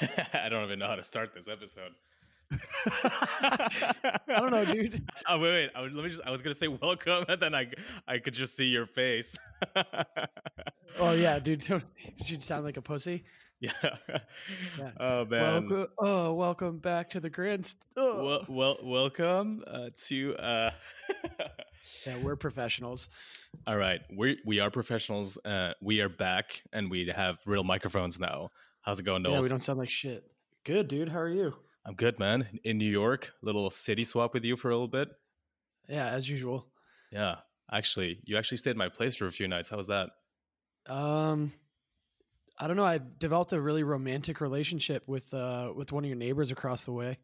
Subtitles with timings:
[0.34, 1.92] I don't even know how to start this episode.
[3.02, 5.08] I don't know, dude.
[5.28, 5.70] Oh wait, wait.
[5.74, 6.22] I was, let me just.
[6.26, 7.68] I was gonna say welcome, and then I,
[8.08, 9.36] I could just see your face.
[10.98, 11.66] Oh yeah, dude.
[11.68, 13.24] You sound like a pussy.
[13.60, 13.70] yeah.
[14.78, 14.90] Yeah.
[14.98, 15.68] Oh man.
[15.68, 17.66] Welcome, oh, welcome back to the grand.
[17.66, 18.24] St- oh.
[18.24, 20.34] Well, well, welcome uh, to.
[20.36, 20.70] Uh...
[22.06, 23.08] yeah, we're professionals.
[23.66, 25.38] All right, we we are professionals.
[25.44, 28.50] Uh, we are back, and we have real microphones now.
[28.82, 29.34] How's it going, Noel?
[29.34, 30.24] Yeah, we don't sound like shit.
[30.64, 31.08] Good, dude.
[31.08, 31.54] How are you?
[31.84, 32.46] I'm good, man.
[32.64, 35.08] In New York, little city swap with you for a little bit.
[35.88, 36.66] Yeah, as usual.
[37.10, 37.36] Yeah,
[37.72, 39.68] actually, you actually stayed at my place for a few nights.
[39.68, 40.10] How was that?
[40.86, 41.52] Um,
[42.58, 42.84] I don't know.
[42.84, 46.92] I developed a really romantic relationship with uh with one of your neighbors across the
[46.92, 47.18] way.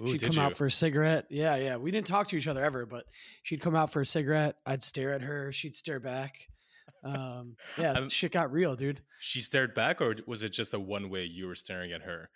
[0.00, 1.26] Ooh, she'd come out for a cigarette.
[1.28, 1.76] Yeah, yeah.
[1.76, 3.04] We didn't talk to each other ever, but
[3.42, 4.56] she'd come out for a cigarette.
[4.64, 5.52] I'd stare at her.
[5.52, 6.48] She'd stare back.
[7.04, 9.00] Um, yeah, I'm- shit got real, dude.
[9.20, 12.30] She stared back, or was it just a one way you were staring at her?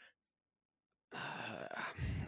[1.15, 1.19] Uh,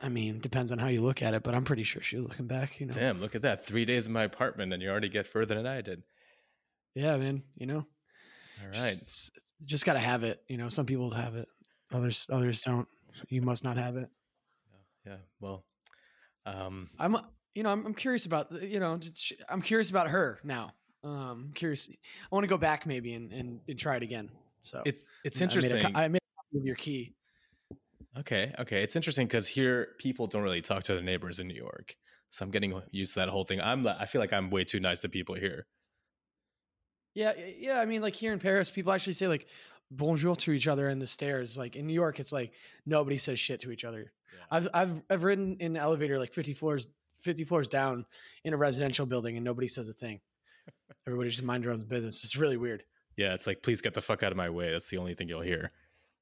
[0.03, 2.27] I mean, depends on how you look at it, but I'm pretty sure she was
[2.27, 2.79] looking back.
[2.81, 2.93] You know.
[2.93, 3.65] Damn, look at that.
[3.65, 6.03] Three days in my apartment, and you already get further than I did.
[6.95, 7.43] Yeah, man.
[7.57, 7.87] You know.
[8.63, 8.75] All right.
[8.75, 9.33] Just,
[9.65, 10.43] just gotta have it.
[10.49, 11.49] You know, some people have it.
[11.93, 12.89] Others, others don't.
[13.29, 14.09] You must not have it.
[15.07, 15.17] Yeah.
[15.41, 15.65] Well,
[16.47, 17.17] um, I'm,
[17.55, 20.73] you know, I'm, I'm curious about, you know, just, I'm curious about her now.
[21.05, 21.89] Um, I'm curious.
[21.91, 24.31] I want to go back maybe and, and, and try it again.
[24.63, 25.97] So it's it's I made a interesting.
[25.97, 27.15] I made a copy of your key.
[28.19, 28.83] Okay, okay.
[28.83, 31.95] It's interesting because here people don't really talk to their neighbors in New York.
[32.31, 33.61] So I'm getting used to that whole thing.
[33.61, 35.67] I'm I feel like I'm way too nice to people here.
[37.15, 37.79] Yeah, yeah.
[37.79, 39.47] I mean, like here in Paris, people actually say like
[39.91, 41.59] bonjour to each other in the stairs.
[41.59, 42.53] Like in New York, it's like
[42.87, 44.13] nobody says shit to each other.
[44.51, 46.87] I've I've I've ridden in an elevator like 50 floors
[47.21, 48.05] 50 floors down
[48.45, 50.21] in a residential building and nobody says a thing.
[51.07, 52.25] Everybody just mind their own business.
[52.25, 52.85] It's really weird.
[53.17, 54.71] Yeah, it's like please get the fuck out of my way.
[54.71, 55.73] That's the only thing you'll hear.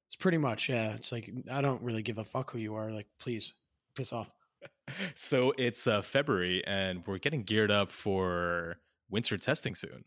[0.09, 0.93] It's pretty much yeah.
[0.93, 2.91] It's like I don't really give a fuck who you are.
[2.91, 3.55] Like please
[3.95, 4.31] piss off.
[5.17, 8.77] So it's uh, February and we're getting geared up for
[9.11, 10.05] winter testing soon.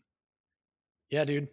[1.10, 1.48] Yeah, dude.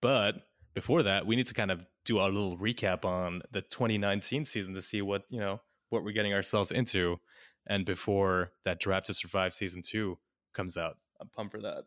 [0.00, 4.44] But before that, we need to kind of do our little recap on the 2019
[4.44, 5.60] season to see what, you know,
[5.90, 7.18] what we're getting ourselves into.
[7.66, 10.18] And before that Drive to Survive season two
[10.54, 11.84] comes out, I'm pumped for that.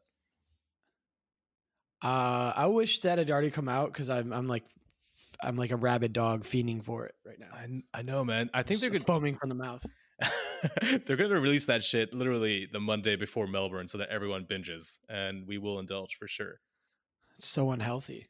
[2.04, 4.64] Uh, I wish that had already come out because I'm I'm like
[5.44, 7.48] I'm like a rabid dog fiending for it right now.
[7.54, 8.50] I, I know, man.
[8.54, 9.06] I think they're good.
[9.06, 9.86] foaming from the mouth.
[11.06, 15.00] they're going to release that shit literally the Monday before Melbourne so that everyone binges
[15.10, 16.60] and we will indulge for sure.
[17.36, 18.28] It's so unhealthy.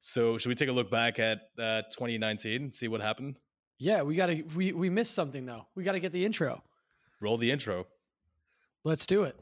[0.00, 3.36] So, should we take a look back at uh, 2019 and see what happened?
[3.78, 5.66] Yeah, we gotta we we missed something though.
[5.74, 6.62] We gotta get the intro.
[7.20, 7.86] Roll the intro.
[8.84, 9.36] Let's do it.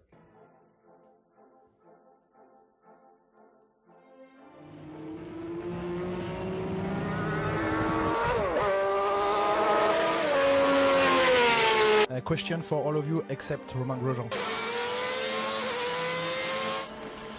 [12.16, 14.30] A question for all of you except Romain Grosjean.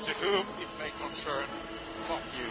[0.04, 1.46] To whom it may concern,
[2.06, 2.46] fuck you.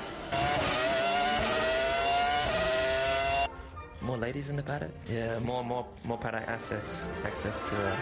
[4.05, 4.91] More ladies in the paddock?
[5.09, 7.97] Yeah, more more more paddock access access to uh,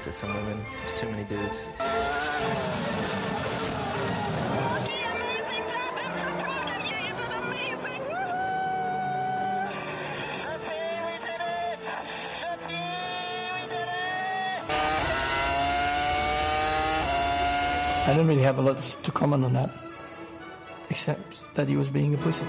[0.00, 0.64] to some women.
[0.80, 1.68] There's too many dudes.
[18.16, 19.70] Don't really have a lot to comment on that,
[20.88, 22.46] except that he was being a pussy.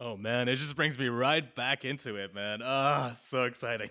[0.00, 2.60] Oh man, it just brings me right back into it, man.
[2.64, 3.90] Ah, so exciting.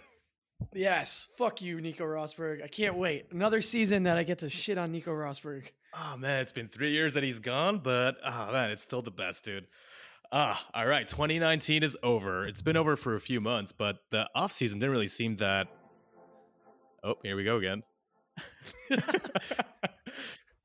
[0.74, 1.25] Yes.
[1.38, 2.62] Fuck you, Nico Rosberg.
[2.62, 3.28] I can't wait.
[3.31, 5.69] Another season that I get to shit on Nico Rosberg.
[5.97, 9.09] Oh man, it's been three years that he's gone, but ah man, it's still the
[9.09, 9.68] best, dude.
[10.31, 11.07] Ah, all right.
[11.07, 12.45] 2019 is over.
[12.47, 15.67] It's been over for a few months, but the off season didn't really seem that.
[17.03, 17.81] Oh, here we go again.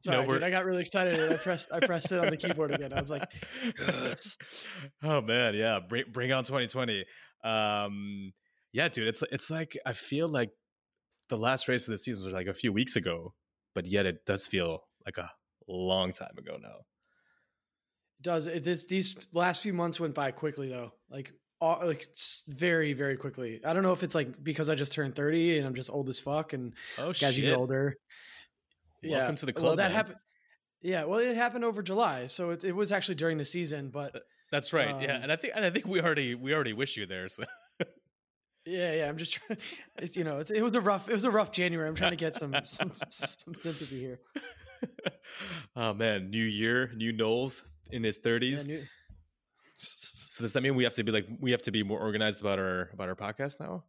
[0.01, 0.43] Sorry, No, dude.
[0.43, 2.93] I got really excited and I pressed I pressed it on the keyboard again.
[2.93, 3.33] I was like,
[3.79, 4.37] yes.
[5.03, 5.79] oh man, yeah.
[5.87, 7.05] Bring bring on 2020.
[7.43, 8.33] Um,
[8.73, 9.09] yeah, dude.
[9.09, 10.51] It's it's like I feel like
[11.31, 13.33] the last race of the season was like a few weeks ago,
[13.75, 15.31] but yet it does feel like a
[15.67, 16.81] long time ago now.
[18.25, 21.31] Does it this these last few months went by quickly though like
[21.61, 22.05] all, like
[22.49, 25.67] very very quickly i don't know if it's like because i just turned 30 and
[25.67, 27.37] i'm just old as fuck and Oh as shit!
[27.37, 27.97] you get older
[29.05, 29.97] Welcome to the well club, that man.
[29.97, 30.17] happened
[30.81, 34.15] yeah well it happened over july so it, it was actually during the season but
[34.51, 35.01] That's right.
[35.03, 37.29] yeah, Um, and I think and I think we already we already wish you there.
[37.29, 37.45] So
[38.67, 39.09] Yeah, yeah.
[39.11, 39.59] I'm just trying.
[39.99, 41.07] It's, you know, it's, it was a rough.
[41.09, 41.87] It was a rough January.
[41.87, 44.21] I'm trying to get some some, some sympathy here.
[45.77, 47.63] oh man, new year, new Knowles
[47.95, 48.67] in his Yeah, 30s.
[48.67, 48.85] new-
[49.77, 52.41] So does that mean we have to be like we have to be more organized
[52.41, 53.85] about our about our podcast now?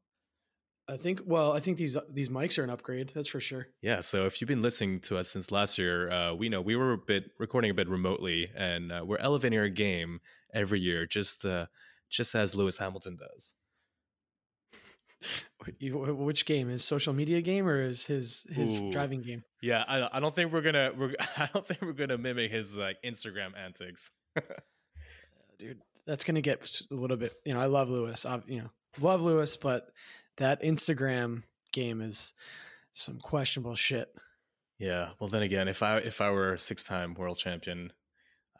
[0.87, 1.19] I think.
[1.25, 3.09] Well, I think these these mics are an upgrade.
[3.15, 3.67] That's for sure.
[3.81, 4.01] Yeah.
[4.01, 6.93] So if you've been listening to us since last year, uh, we know we were
[6.93, 10.21] a bit recording a bit remotely, and uh, we're elevating our game
[10.53, 11.65] every year, just uh,
[12.09, 13.53] just as Lewis Hamilton does.
[15.81, 18.91] Which game is social media game or is his his Ooh.
[18.91, 19.43] driving game?
[19.61, 22.51] Yeah, I, don't- I don't think we're gonna we're, I don't think we're gonna mimic
[22.51, 24.11] his like Instagram antics.
[24.37, 24.41] Uh,
[25.57, 25.81] dude.
[26.05, 27.33] That's gonna get a little bit.
[27.45, 28.25] You know, I love Lewis.
[28.25, 28.69] I, you know,
[28.99, 29.89] love Lewis, but
[30.37, 31.43] that Instagram
[31.73, 32.33] game is
[32.93, 34.09] some questionable shit.
[34.77, 35.09] Yeah.
[35.19, 37.91] Well, then again, if I if I were a six time world champion,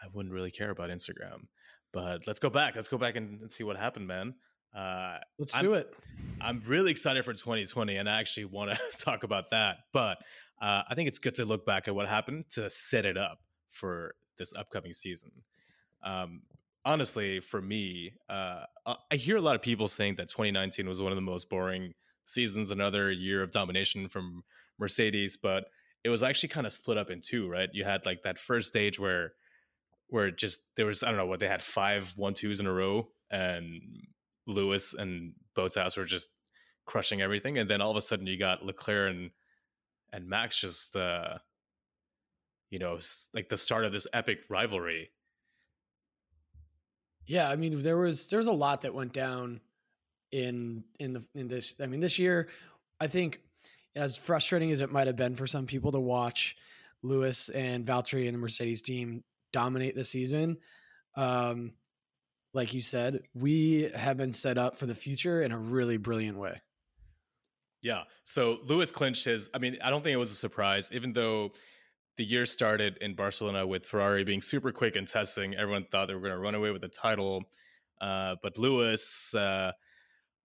[0.01, 1.47] I wouldn't really care about Instagram.
[1.94, 2.75] But let's go back.
[2.75, 4.33] Let's go back and, and see what happened, man.
[4.75, 5.94] Uh, Let's I'm- do it.
[6.42, 9.77] I'm really excited for 2020, and I actually want to talk about that.
[9.94, 10.18] But
[10.62, 13.39] uh, I think it's good to look back at what happened to set it up
[13.72, 15.31] for this upcoming season.
[16.04, 16.42] Um,
[16.83, 21.01] honestly, for me, uh, I- I hear a lot of people saying that 2019 was
[21.01, 21.94] one of the most boring
[22.25, 24.44] seasons, another year of domination from
[24.80, 25.66] Mercedes, but
[26.04, 27.69] it was actually kind of split up in two, right?
[27.74, 29.33] You had like that first stage where
[30.07, 32.72] where just there was I don't know what they had five one twos in a
[32.74, 33.81] row and
[34.47, 36.30] Lewis and Bottas were just
[36.86, 39.31] crushing everything, and then all of a sudden you got Leclerc and
[40.13, 41.38] and Max just uh
[42.69, 43.00] you know
[43.33, 45.12] like the start of this epic rivalry.
[47.25, 49.62] Yeah, I mean, there was there was a lot that went down
[50.31, 51.75] in in the in this.
[51.81, 52.50] I mean, this year,
[53.00, 53.39] I think,
[53.95, 56.56] as frustrating as it might have been for some people to watch
[57.01, 60.57] Lewis and Valtteri and the Mercedes team dominate the season,
[61.15, 61.74] um,
[62.56, 66.38] like you said, we have been set up for the future in a really brilliant
[66.38, 66.62] way.
[67.81, 68.04] Yeah.
[68.24, 69.50] So Lewis clinched his.
[69.54, 71.52] I mean, I don't think it was a surprise, even though
[72.18, 75.54] the year started in Barcelona with Ferrari being super quick in testing.
[75.54, 77.44] Everyone thought they were going to run away with the title,
[78.00, 79.74] uh, but Lewis, uh,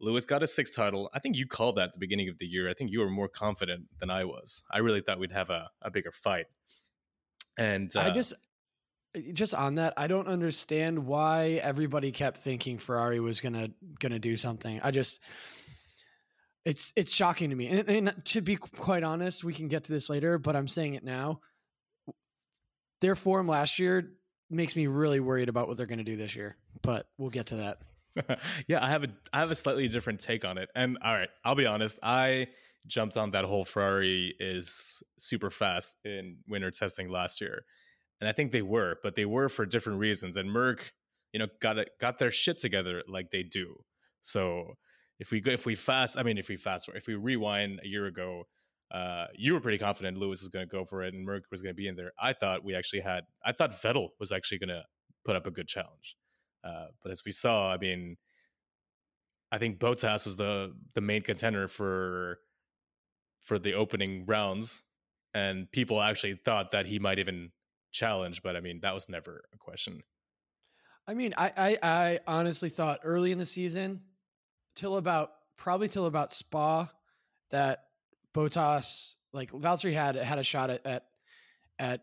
[0.01, 1.09] Lewis got a sixth title.
[1.15, 2.69] I think you called that at the beginning of the year.
[2.69, 4.65] I think you were more confident than I was.
[4.69, 6.47] I really thought we'd have a, a bigger fight.
[7.57, 8.35] And uh, I just
[9.33, 14.37] just on that, I don't understand why everybody kept thinking Ferrari was gonna gonna do
[14.37, 14.81] something.
[14.83, 15.21] I just
[16.65, 17.67] it's it's shocking to me.
[17.69, 20.95] And, and to be quite honest, we can get to this later, but I'm saying
[20.95, 21.41] it now.
[23.01, 24.13] Their form last year
[24.51, 27.47] makes me really worried about what they're going to do this year, but we'll get
[27.47, 28.39] to that.
[28.67, 30.69] yeah, I have a I have a slightly different take on it.
[30.75, 32.49] And all right, I'll be honest, I
[32.87, 37.65] jumped on that whole Ferrari is super fast in winter testing last year.
[38.21, 40.37] And I think they were, but they were for different reasons.
[40.37, 40.93] And Merc,
[41.33, 43.77] you know, got it got their shit together like they do.
[44.23, 44.75] So
[45.19, 47.81] if we go if we fast, I mean if we fast forward, if we rewind
[47.83, 48.45] a year ago,
[48.91, 51.63] uh, you were pretty confident Lewis is going to go for it and Merc was
[51.63, 52.13] going to be in there.
[52.21, 54.83] I thought we actually had I thought Vettel was actually going to
[55.25, 56.17] put up a good challenge.
[56.63, 58.17] Uh, but as we saw, I mean,
[59.53, 62.39] I think Bottas was the the main contender for
[63.41, 64.83] for the opening rounds,
[65.33, 67.51] and people actually thought that he might even
[67.91, 68.43] challenge.
[68.43, 70.03] But I mean, that was never a question.
[71.07, 74.03] I mean, I, I I honestly thought early in the season,
[74.75, 76.89] till about probably till about Spa,
[77.51, 77.85] that
[78.35, 81.05] Bottas like Valtteri had had a shot at at,
[81.79, 82.03] at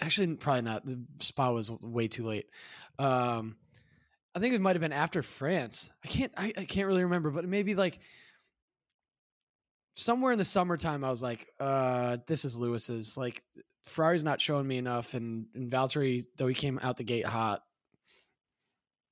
[0.00, 0.84] actually probably not.
[0.84, 2.46] The Spa was way too late.
[2.98, 3.56] Um,
[4.34, 5.90] I think it might have been after France.
[6.04, 7.98] I can't I, I can't really remember, but maybe like
[9.98, 11.04] somewhere in the summertime.
[11.04, 13.16] I was like, uh, this is Lewis's.
[13.16, 13.42] Like
[13.86, 17.62] Ferrari's not showing me enough, and and Valtteri though he came out the gate hot.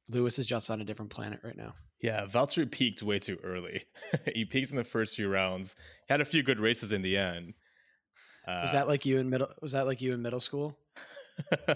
[0.09, 1.75] Lewis is just on a different planet right now.
[2.01, 3.85] Yeah, Valtteri peaked way too early.
[4.35, 5.75] he peaked in the first few rounds.
[6.09, 7.55] Had a few good races in the end.
[8.47, 9.49] Uh, Was that like you in middle?
[9.61, 10.79] Was that like you in middle school?
[11.69, 11.75] I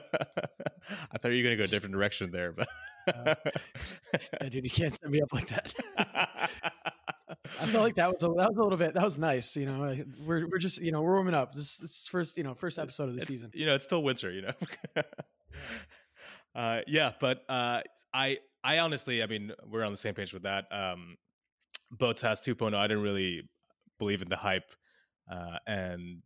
[1.18, 2.68] thought you were going to go a different direction there, but
[4.40, 6.50] Yeah, dude, you can't set me up like that.
[7.58, 9.56] I felt like that was a, that was a little bit that was nice.
[9.56, 11.54] You know, we're we're just you know we're warming up.
[11.54, 13.50] This this first you know first episode of the It's- season.
[13.54, 14.30] You know, it's still winter.
[14.30, 14.52] You know.
[16.54, 20.42] uh, yeah, but uh, I I honestly, I mean, we're on the same page with
[20.42, 20.66] that.
[20.70, 21.16] Um,
[21.96, 23.48] Bottas 2.0, I didn't really
[23.98, 24.70] believe in the hype,
[25.30, 26.22] uh, and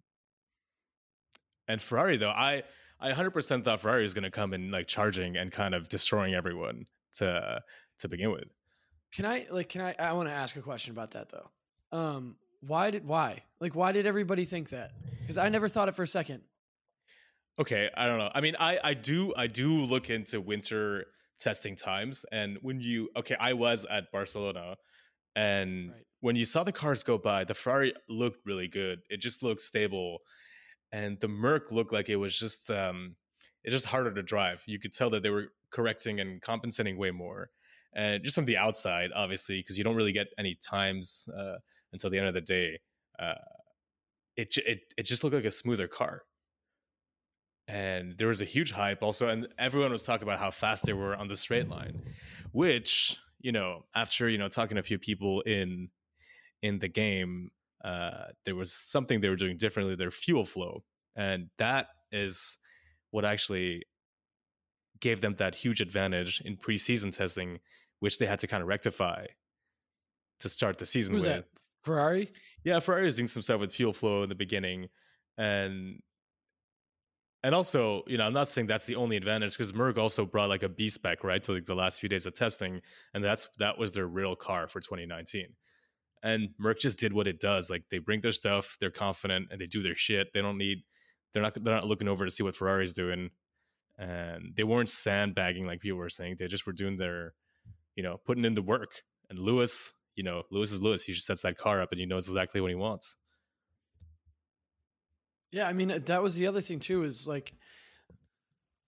[1.69, 2.63] and Ferrari though, I
[3.01, 6.35] I 100% thought Ferrari was going to come in like charging and kind of destroying
[6.35, 7.63] everyone to
[8.01, 8.45] to begin with.
[9.15, 11.51] Can I like can I I want to ask a question about that though.
[11.97, 14.93] Um, why did why like why did everybody think that?
[15.21, 16.43] Because I never thought it for a second.
[17.59, 18.31] Okay, I don't know.
[18.35, 21.07] I mean, I I do I do look into winter
[21.39, 24.77] testing times, and when you okay, I was at Barcelona,
[25.37, 26.05] And Right.
[26.21, 29.03] when you saw the cars go by, the Ferrari looked really good.
[29.11, 30.21] It just looked stable,
[30.93, 33.17] and the Merc looked like it was just um,
[33.65, 34.63] it's just harder to drive.
[34.67, 37.51] You could tell that they were correcting and compensating way more,
[37.95, 41.57] and just from the outside, obviously, because you don't really get any times uh,
[41.93, 42.79] until the end of the day.
[43.19, 43.35] Uh,
[44.37, 46.23] it, it it just looked like a smoother car
[47.69, 50.93] and there was a huge hype also and everyone was talking about how fast they
[50.93, 52.03] were on the straight line
[52.53, 55.89] which you know after you know talking to a few people in
[56.63, 57.51] in the game
[57.85, 60.83] uh there was something they were doing differently their fuel flow
[61.17, 62.59] and that is
[63.13, 63.83] what actually
[65.01, 67.61] gave them that huge advantage in preseason testing
[68.05, 69.25] which they had to kind of rectify
[70.41, 71.47] to start the season Who's with that?
[71.85, 72.31] Ferrari.
[72.63, 74.89] yeah, Ferrari was doing some stuff with fuel flow in the beginning,
[75.39, 76.03] and
[77.43, 80.51] and also, you know, I'm not saying that's the only advantage because Merc also brought
[80.51, 82.83] like a B spec right to like the last few days of testing,
[83.15, 85.47] and that's that was their real car for 2019.
[86.23, 87.71] And Merc just did what it does.
[87.71, 90.29] Like they bring their stuff, they're confident, and they do their shit.
[90.35, 90.79] They don't need,
[91.33, 93.31] they're not they're not looking over to see what Ferrari's doing,
[93.99, 96.37] and they weren't sandbagging like people were saying.
[96.39, 97.33] They just were doing their,
[97.97, 98.91] you know, putting in the work.
[99.31, 101.05] And Lewis, you know, Lewis is Lewis.
[101.05, 103.17] He just sets that car up and he knows exactly what he wants.
[105.51, 107.05] Yeah, I mean uh, that was the other thing too.
[107.05, 107.55] Is like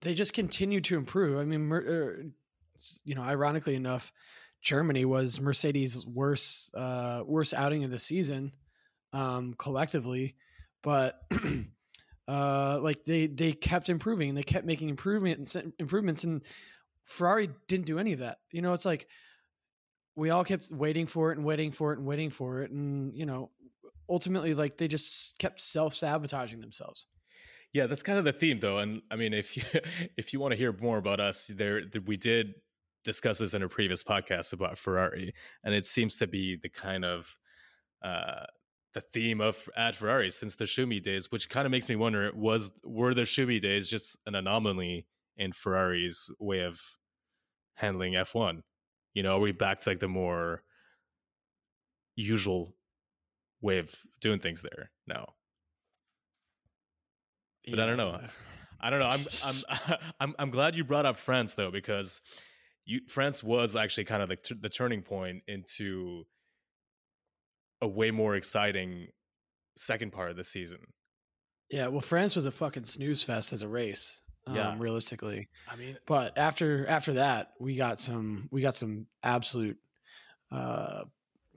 [0.01, 1.39] they just continue to improve.
[1.39, 2.25] I mean, er,
[3.05, 4.11] you know, ironically enough,
[4.61, 8.51] Germany was Mercedes' worst uh, worst outing of the season
[9.13, 10.35] um, collectively,
[10.83, 11.21] but
[12.27, 16.41] uh, like they they kept improving and they kept making improvements improvements, and
[17.07, 18.39] Ferrari didn't do any of that.
[18.51, 19.07] You know, it's like
[20.15, 23.15] we all kept waiting for it and waiting for it and waiting for it, and
[23.15, 23.51] you know,
[24.09, 27.07] ultimately, like they just kept self sabotaging themselves.
[27.73, 28.77] Yeah, that's kind of the theme, though.
[28.77, 29.63] And I mean, if you
[30.17, 32.55] if you want to hear more about us, there we did
[33.03, 35.33] discuss this in a previous podcast about Ferrari,
[35.63, 37.39] and it seems to be the kind of
[38.03, 38.45] uh,
[38.93, 42.31] the theme of at Ferrari since the Schumi days, which kind of makes me wonder:
[42.35, 45.05] was were the Schumi days just an anomaly
[45.37, 46.81] in Ferrari's way of
[47.75, 48.61] handling F1?
[49.13, 50.63] You know, are we back to like the more
[52.15, 52.75] usual
[53.61, 55.33] way of doing things there now?
[57.69, 58.19] But I don't know.
[58.79, 59.07] I don't know.
[59.07, 62.21] I'm I'm I'm I'm glad you brought up France though because
[62.85, 66.23] you France was actually kind of the t- the turning point into
[67.81, 69.07] a way more exciting
[69.75, 70.79] second part of the season.
[71.69, 74.21] Yeah, well, France was a fucking snooze fest as a race.
[74.47, 74.75] Um, Yeah.
[74.79, 79.77] realistically, I mean, but after after that, we got some we got some absolute,
[80.51, 81.03] uh,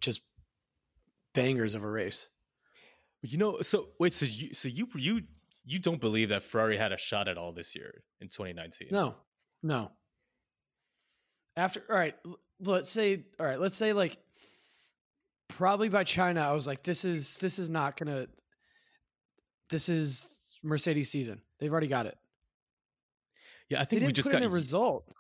[0.00, 0.22] just
[1.34, 2.28] bangers of a race.
[3.22, 5.22] you know, so wait, so you so you you
[5.64, 8.88] you don't believe that Ferrari had a shot at all this year in 2019?
[8.90, 9.14] No,
[9.62, 9.92] no.
[11.56, 12.16] After all right,
[12.60, 14.18] let's say all right, let's say like
[15.48, 18.26] probably by China, I was like, this is this is not gonna.
[19.68, 21.40] This is Mercedes season.
[21.60, 22.16] They've already got it.
[23.70, 25.14] Yeah, I think didn't we just got a result.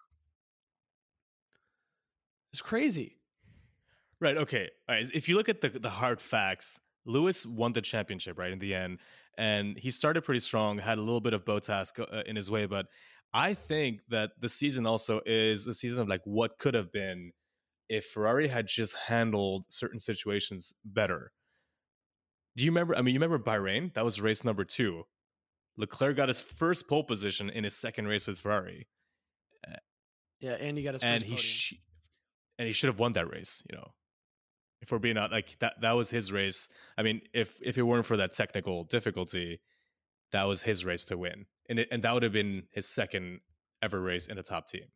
[2.52, 3.16] It's crazy.
[4.20, 4.36] Right.
[4.36, 4.68] Okay.
[4.88, 5.08] All right.
[5.14, 8.74] If you look at the the hard facts, Lewis won the championship right in the
[8.74, 8.98] end,
[9.38, 10.78] and he started pretty strong.
[10.78, 12.86] Had a little bit of Bottas go- uh, in his way, but
[13.32, 17.32] I think that the season also is a season of like what could have been
[17.88, 21.32] if Ferrari had just handled certain situations better.
[22.56, 22.96] Do you remember?
[22.96, 23.94] I mean, you remember Bahrain?
[23.94, 25.04] That was race number two.
[25.76, 28.86] Leclerc got his first pole position in his second race with Ferrari,
[30.40, 31.74] Yeah, and he got his and he sh-
[32.58, 33.62] and he should have won that race.
[33.70, 33.92] You know,
[34.82, 36.68] if we're being out like that, that was his race.
[36.96, 39.60] I mean, if if it weren't for that technical difficulty,
[40.32, 43.40] that was his race to win, and it, and that would have been his second
[43.82, 44.86] ever race in a top team.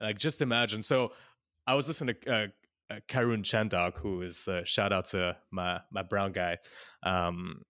[0.00, 0.82] Like, just imagine.
[0.82, 1.12] So,
[1.66, 2.46] I was listening to uh,
[2.92, 6.58] uh, Karun Chandhok, who is uh, shout out to my my brown guy.
[7.02, 7.62] Um,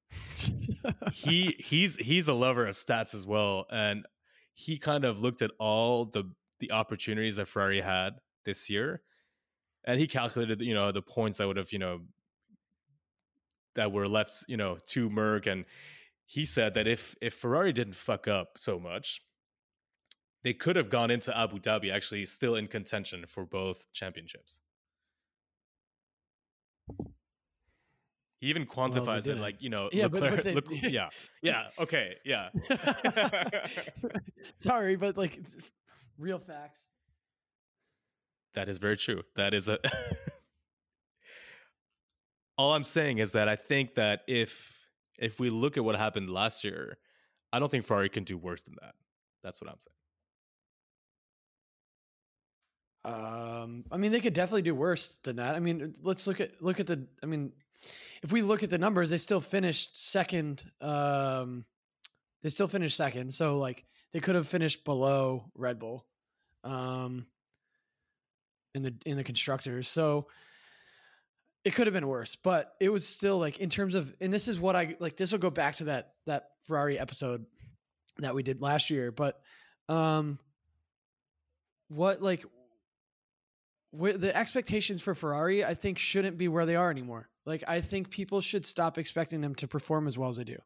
[1.13, 4.07] he he's he's a lover of stats as well, and
[4.55, 6.25] he kind of looked at all the
[6.61, 8.15] the opportunities that Ferrari had
[8.45, 9.03] this year,
[9.85, 12.01] and he calculated you know the points that would have you know
[13.75, 15.65] that were left you know to Merc, and
[16.27, 19.23] he said that if if Ferrari didn't fuck up so much,
[20.43, 24.61] they could have gone into Abu Dhabi actually still in contention for both championships.
[28.41, 29.41] He even Well, quantifies it didn't.
[29.43, 31.11] like you know, Yeah, but- Leclerc, but they- Leclerc- yeah,
[31.43, 32.51] yeah, okay, yeah.
[34.59, 35.39] Sorry, but like
[36.19, 36.87] real facts.
[38.55, 39.23] That is very true.
[39.37, 39.79] That is a.
[42.59, 46.29] All I'm saying is that I think that if if we look at what happened
[46.29, 46.99] last year,
[47.53, 48.95] I don't think Ferrari can do worse than that.
[49.43, 49.97] That's what I'm saying.
[53.05, 55.57] Um, I mean, they could definitely do worse than that.
[55.57, 57.07] I mean, let's look at look at the.
[57.23, 57.53] I mean,
[58.23, 60.63] if we look at the numbers, they still finished second.
[60.81, 61.65] Um,
[62.43, 66.07] they still finished second, so like they could have finished below Red Bull,
[66.63, 67.27] um,
[68.75, 69.89] in the in the constructors.
[69.89, 70.29] So
[71.65, 74.49] it could have been worse, but it was still like in terms of, and this
[74.49, 75.17] is what I like.
[75.17, 77.47] This will go back to that that Ferrari episode
[78.19, 79.41] that we did last year, but
[79.89, 80.39] um,
[81.89, 82.45] what like
[83.93, 87.29] the expectations for Ferrari, I think, shouldn't be where they are anymore.
[87.45, 90.59] Like, I think people should stop expecting them to perform as well as they do,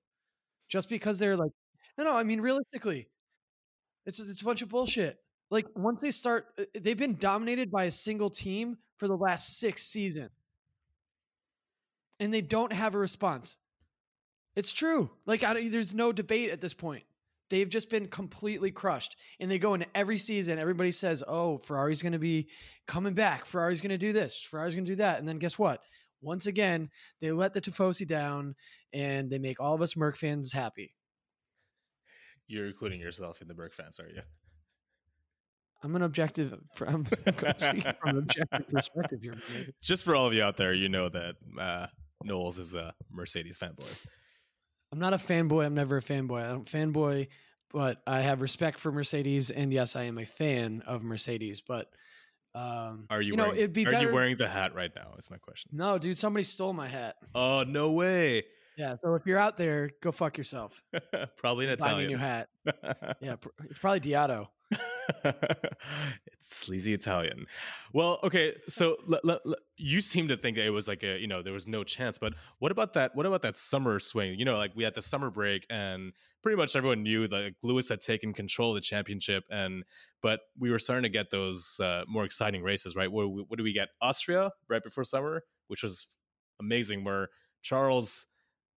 [0.68, 1.50] just because they're like,
[1.98, 2.14] no, no.
[2.14, 3.08] I mean, realistically,
[4.04, 5.18] it's it's a bunch of bullshit.
[5.50, 9.58] Like, once they start, uh, they've been dominated by a single team for the last
[9.58, 10.30] six seasons,
[12.20, 13.58] and they don't have a response.
[14.54, 15.10] It's true.
[15.26, 17.04] Like, I there's no debate at this point.
[17.48, 19.16] They've just been completely crushed.
[19.38, 22.48] And they go into every season, everybody says, oh, Ferrari's going to be
[22.86, 23.46] coming back.
[23.46, 24.40] Ferrari's going to do this.
[24.40, 25.18] Ferrari's going to do that.
[25.18, 25.80] And then guess what?
[26.20, 28.54] Once again, they let the Tifosi down
[28.92, 30.94] and they make all of us Merc fans happy.
[32.48, 34.22] You're including yourself in the Merc fans, are you?
[35.82, 36.58] I'm an objective.
[36.86, 37.04] I'm
[37.56, 39.36] speaking from an objective perspective here.
[39.82, 41.86] Just for all of you out there, you know that uh,
[42.24, 44.06] Knowles is a Mercedes fanboy.
[44.92, 45.66] I'm not a fanboy.
[45.66, 46.44] I'm never a fanboy.
[46.44, 47.28] I don't fanboy,
[47.72, 51.60] but I have respect for Mercedes, and yes, I am a fan of Mercedes.
[51.60, 51.88] But
[52.54, 54.08] um, Are you, know, wearing, it'd be are better.
[54.08, 55.14] you wearing the hat right now?
[55.18, 55.70] Is my question.
[55.74, 57.16] no, dude, somebody stole my hat.
[57.34, 58.44] Oh no way!
[58.78, 60.82] Yeah, so if you're out there, go fuck yourself.
[61.38, 62.48] Probably an Buy me a new hat.
[63.20, 64.48] Yeah, pr- it's probably Diato.
[65.24, 67.46] it's sleazy Italian.
[67.92, 71.26] Well, okay, so le- le- le- you seem to think it was like a you
[71.26, 73.14] know there was no chance, but what about that?
[73.14, 74.38] What about that summer swing?
[74.38, 77.54] You know, like we had the summer break, and pretty much everyone knew that like,
[77.62, 79.84] Lewis had taken control of the championship, and
[80.22, 83.10] but we were starting to get those uh, more exciting races, right?
[83.10, 83.88] What, what do we get?
[84.00, 86.06] Austria right before summer, which was
[86.60, 87.04] amazing.
[87.04, 87.28] Where
[87.62, 88.26] Charles,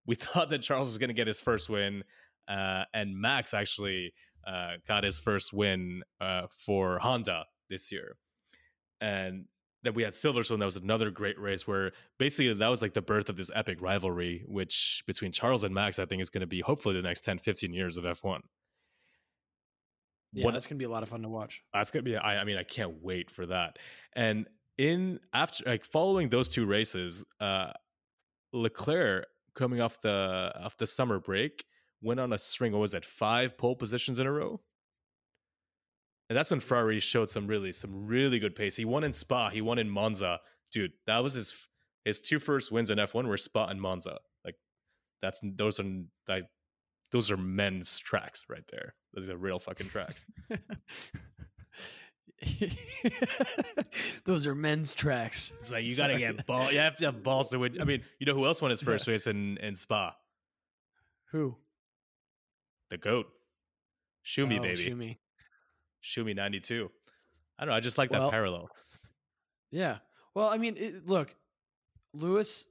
[0.05, 2.03] we thought that Charles was going to get his first win,
[2.47, 4.13] uh, and Max actually
[4.45, 8.17] uh, got his first win uh, for Honda this year.
[9.01, 9.45] And
[9.83, 10.59] then we had Silverstone.
[10.59, 13.81] That was another great race where basically that was like the birth of this epic
[13.81, 17.23] rivalry, which between Charles and Max, I think is going to be hopefully the next
[17.23, 18.39] 10, 15 years of F1.
[20.33, 21.63] Yeah, What- that's gonna be a lot of fun to watch.
[21.73, 22.15] That's gonna be.
[22.15, 23.77] I, I mean, I can't wait for that.
[24.13, 24.47] And
[24.77, 27.71] in after like following those two races, uh,
[28.53, 29.25] Leclerc
[29.55, 31.65] coming off the off the summer break
[32.01, 32.71] went on a string.
[32.71, 33.05] What was it?
[33.05, 34.61] Five pole positions in a row.
[36.29, 38.75] And that's when Ferrari showed some really some really good pace.
[38.75, 39.49] He won in Spa.
[39.49, 40.39] He won in Monza.
[40.71, 41.67] Dude, that was his
[42.05, 44.19] his two first wins in F1 were Spa and Monza.
[44.45, 44.55] Like
[45.21, 45.85] that's those are
[46.27, 46.45] like
[47.11, 48.93] those are men's tracks right there.
[49.13, 50.25] Those are real fucking tracks.
[54.25, 55.51] Those are men's tracks.
[55.59, 56.71] It's like you gotta get ball.
[56.71, 57.81] You have to have balls to win.
[57.81, 60.15] I mean, you know who else won his first race in in Spa?
[61.31, 61.57] Who?
[62.89, 63.27] The goat,
[64.25, 65.17] Schumi Oh, baby, Schumi.
[66.03, 66.89] Schumi ninety two.
[67.57, 67.77] I don't know.
[67.77, 68.69] I just like that parallel.
[69.71, 69.97] Yeah.
[70.33, 71.35] Well, I mean, it, look,
[72.13, 72.65] Lewis.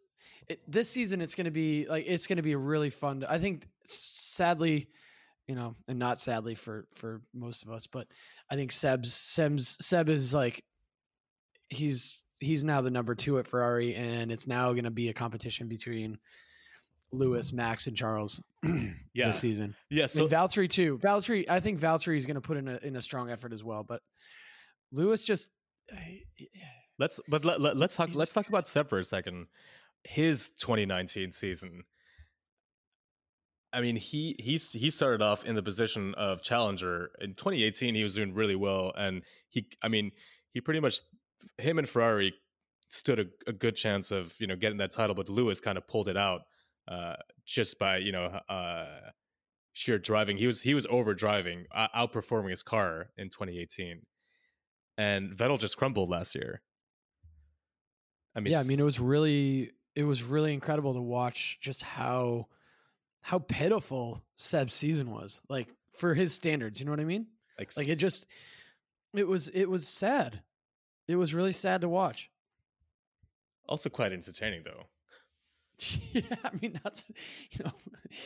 [0.49, 3.21] It, this season, it's going to be like it's going to be really fun.
[3.21, 4.89] to- I think, sadly,
[5.47, 8.09] you know, and not sadly for for most of us, but
[8.51, 10.65] I think Seb's Seb's Seb is like
[11.69, 15.15] he's he's now the number two at Ferrari, and it's now going to be a
[15.15, 16.19] competition between
[17.13, 18.43] Lewis, Max, and Charles
[19.15, 19.75] Yeah, this season.
[19.91, 20.07] yeah.
[20.07, 20.99] So mean, Valtteri too.
[20.99, 23.65] Valtteri, I think Valtteri is going to put in a in a strong effort as
[23.65, 24.03] well, but
[24.93, 25.49] Lewis just.
[26.99, 28.11] let's but let, let, let's talk.
[28.15, 29.47] Let's talk about Seb for a second.
[30.05, 31.85] His 2019 season.
[33.73, 37.95] I mean, he he's he started off in the position of challenger in 2018.
[37.95, 40.11] He was doing really well, and he, I mean,
[40.53, 41.01] he pretty much
[41.59, 42.35] him and Ferrari
[42.89, 45.87] stood a, a good chance of you know getting that title, but Lewis kind of
[45.87, 46.43] pulled it out
[46.89, 48.87] uh, just by you know uh,
[49.73, 50.37] sheer driving.
[50.37, 54.03] He was he was over driving, uh, outperforming his car in 2018,
[54.97, 56.63] and Vettel just crumbled last year.
[58.35, 61.83] I mean, yeah, I mean, it was really it was really incredible to watch just
[61.83, 62.47] how
[63.21, 66.81] how pitiful Seb's season was, like for his standards.
[66.81, 67.27] You know what I mean?
[67.59, 68.27] like Like it just
[69.15, 70.41] it was it was sad.
[71.07, 72.31] It was really sad to watch.
[73.69, 74.85] also quite entertaining though.
[76.13, 77.11] yeah, I mean, that's
[77.51, 77.73] you know.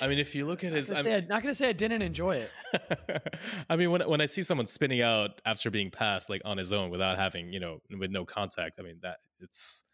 [0.00, 2.36] I mean, if you look at his, I'm- say not gonna say I didn't enjoy
[2.36, 2.50] it.
[3.70, 6.72] I mean, when when I see someone spinning out after being passed like on his
[6.72, 9.84] own without having you know with no contact, I mean that it's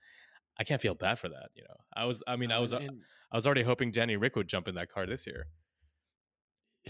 [0.59, 1.51] I can't feel bad for that.
[1.55, 4.37] You know, I was I mean I was and- I was already hoping Danny Rick
[4.37, 5.47] would jump in that car this year.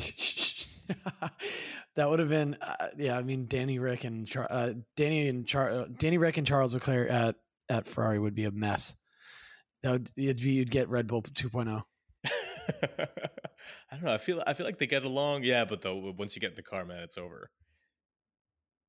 [1.97, 3.17] that would have been, uh, yeah.
[3.19, 6.75] I mean, Danny Rick and Char- uh, Danny and Char- uh, Danny Rick and Charles
[6.75, 7.37] Leclerc at
[7.69, 8.95] at Ferrari would be a mess.
[9.83, 11.85] That would you'd, be, you'd get Red Bull 2.0.
[13.91, 14.13] I don't know.
[14.13, 15.45] I feel I feel like they get along.
[15.45, 17.51] Yeah, but though once you get in the car, man, it's over.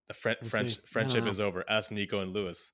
[0.09, 0.81] The Fre- We'll French see.
[0.85, 1.63] Friendship is over.
[1.69, 2.73] Ask Nico and Lewis.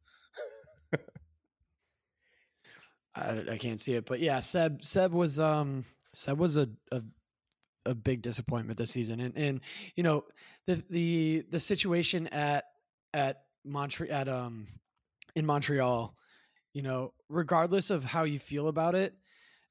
[3.15, 7.01] I, I can't see it, but yeah, Seb Seb was um Seb was a a,
[7.85, 9.61] a big disappointment this season, and and
[9.95, 10.25] you know
[10.67, 12.65] the the the situation at
[13.13, 14.67] at Montreal at um
[15.35, 16.15] in Montreal,
[16.75, 19.15] you know, regardless of how you feel about it,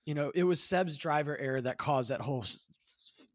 [0.07, 2.45] you know, it was Seb's driver error that caused that whole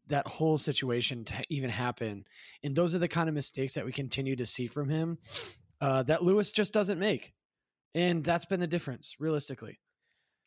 [0.08, 2.24] that whole situation to even happen,
[2.64, 5.18] and those are the kind of mistakes that we continue to see from him
[5.80, 7.32] uh, that Lewis just doesn't make,
[7.94, 9.78] and that's been the difference realistically.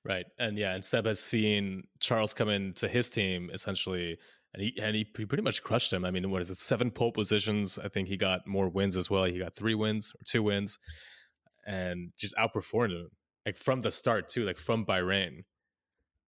[0.03, 0.25] Right.
[0.37, 4.17] And yeah, and Seb has seen Charles come into his team essentially
[4.53, 6.03] and he and he, he pretty much crushed him.
[6.03, 6.57] I mean, what is it?
[6.57, 7.79] Seven pole positions.
[7.79, 9.23] I think he got more wins as well.
[9.23, 10.77] He got three wins or two wins
[11.65, 13.09] and just outperformed him.
[13.45, 15.43] Like from the start too, like from Bahrain.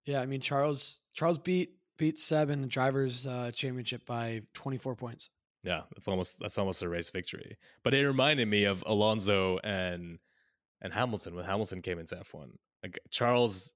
[0.05, 4.95] Yeah, I mean Charles Charles beat beat Seb in the drivers uh, championship by 24
[4.95, 5.29] points.
[5.63, 7.57] Yeah, that's almost that's almost a race victory.
[7.83, 10.19] But it reminded me of Alonso and
[10.81, 12.49] and Hamilton when Hamilton came into F1.
[12.83, 13.71] Like Charles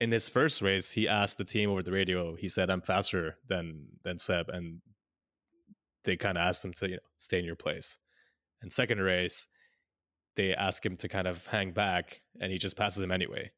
[0.00, 2.34] in his first race, he asked the team over the radio.
[2.36, 4.80] He said, "I'm faster than than Seb," and
[6.04, 7.98] they kind of asked him to you know stay in your place.
[8.62, 9.46] And second race,
[10.36, 13.50] they ask him to kind of hang back, and he just passes them anyway.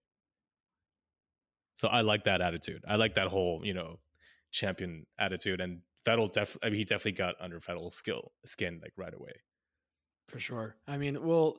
[1.74, 2.84] So I like that attitude.
[2.88, 3.98] I like that whole you know
[4.50, 5.60] champion attitude.
[5.60, 9.32] And Vettel def I mean, he definitely got under Vettel's skill skin like right away.
[10.28, 10.76] for sure.
[10.86, 11.58] I mean, we'll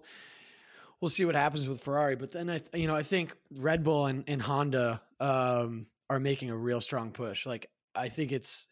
[1.02, 4.08] we'll see what happens with Ferrari, but then I you know I think Red Bull
[4.08, 7.46] and, and Honda um, are making a real strong push.
[7.46, 8.68] Like I think it's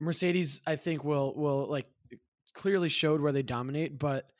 [0.00, 0.62] Mercedes.
[0.66, 1.86] I think will will like
[2.54, 4.30] clearly showed where they dominate, but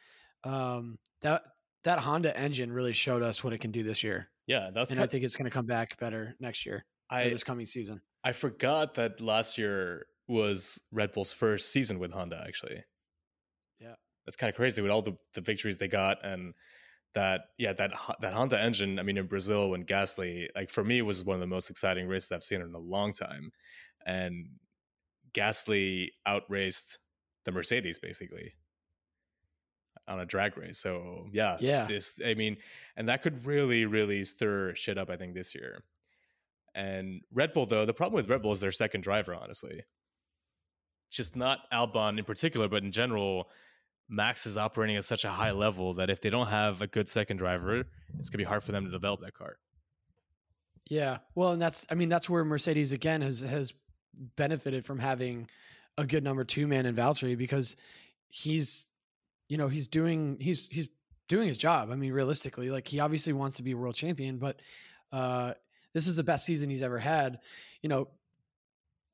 [0.44, 1.42] um, that
[1.82, 5.00] that Honda engine really showed us what it can do this year, Yeah, that's and
[5.00, 6.84] I think it's going to come back better next year.
[7.10, 8.00] I this coming season.
[8.22, 12.42] I forgot that last year was Red Bull's first season with Honda.
[12.46, 12.82] Actually,
[13.80, 13.96] Yeah.
[14.24, 16.54] that's kind of crazy with all the, the victories they got and
[17.14, 18.98] that yeah that that Honda engine.
[18.98, 22.08] I mean, in Brazil when Gasly like for me was one of the most exciting
[22.08, 23.52] races I've seen in a long time,
[24.06, 24.48] and
[25.32, 26.98] Gasly outraced
[27.44, 28.54] the Mercedes basically
[30.06, 30.78] on a drag race.
[30.78, 31.84] So yeah, Yeah.
[31.84, 32.56] This I mean,
[32.96, 35.10] and that could really really stir shit up.
[35.10, 35.82] I think this year.
[36.74, 39.82] And Red Bull, though, the problem with Red Bull is their second driver, honestly.
[41.08, 43.48] Just not Albon in particular, but in general,
[44.08, 47.08] Max is operating at such a high level that if they don't have a good
[47.08, 47.84] second driver,
[48.18, 49.56] it's gonna be hard for them to develop that car.
[50.90, 51.18] Yeah.
[51.34, 53.72] Well, and that's I mean that's where Mercedes again has has
[54.36, 55.48] benefited from having
[55.96, 57.76] a good number 2 man in Valtteri because
[58.28, 58.88] he's
[59.48, 60.88] you know, he's doing he's he's
[61.28, 61.90] doing his job.
[61.90, 64.60] I mean, realistically, like he obviously wants to be world champion, but
[65.12, 65.54] uh
[65.92, 67.38] this is the best season he's ever had.
[67.82, 68.08] You know,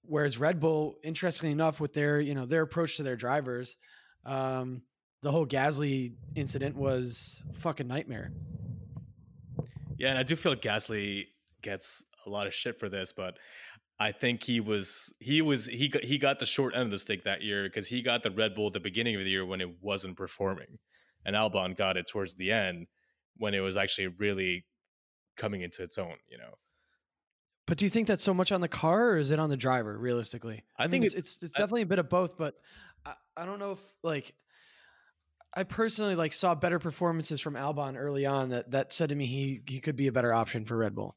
[0.02, 3.76] whereas Red Bull interestingly enough with their, you know, their approach to their drivers,
[4.24, 4.82] um
[5.22, 8.32] the whole Gasly incident was a fucking nightmare.
[9.98, 11.26] Yeah, and I do feel Gasly
[11.60, 13.36] gets a lot of shit for this, but
[14.02, 16.98] I think he was he was he got, he got the short end of the
[16.98, 19.44] stick that year because he got the Red Bull at the beginning of the year
[19.44, 20.78] when it wasn't performing,
[21.26, 22.86] and Albon got it towards the end
[23.36, 24.64] when it was actually really
[25.36, 26.14] coming into its own.
[26.30, 26.54] You know,
[27.66, 29.56] But do you think that's so much on the car or is it on the
[29.56, 30.64] driver realistically?
[30.78, 32.54] I mean, think it's it's, it's I- definitely a bit of both, but
[33.04, 34.34] I, I don't know if like
[35.54, 39.26] I personally like saw better performances from Albon early on that that said to me
[39.26, 41.16] he he could be a better option for Red Bull,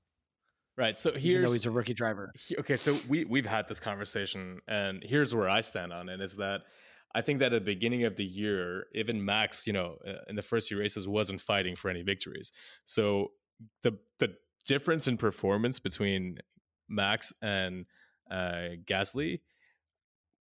[0.78, 0.98] right?
[0.98, 2.32] So even though he's a rookie driver.
[2.38, 6.20] he- okay so we we've had this conversation and here's where i stand on it
[6.22, 6.62] is that
[7.16, 10.36] i think that at the beginning of the year even max you know uh, in
[10.36, 12.52] the first few races wasn't fighting for any victories
[12.86, 13.30] so
[13.84, 14.34] the the
[14.66, 16.38] difference in performance between
[16.90, 17.86] max and
[18.32, 19.40] uh gasly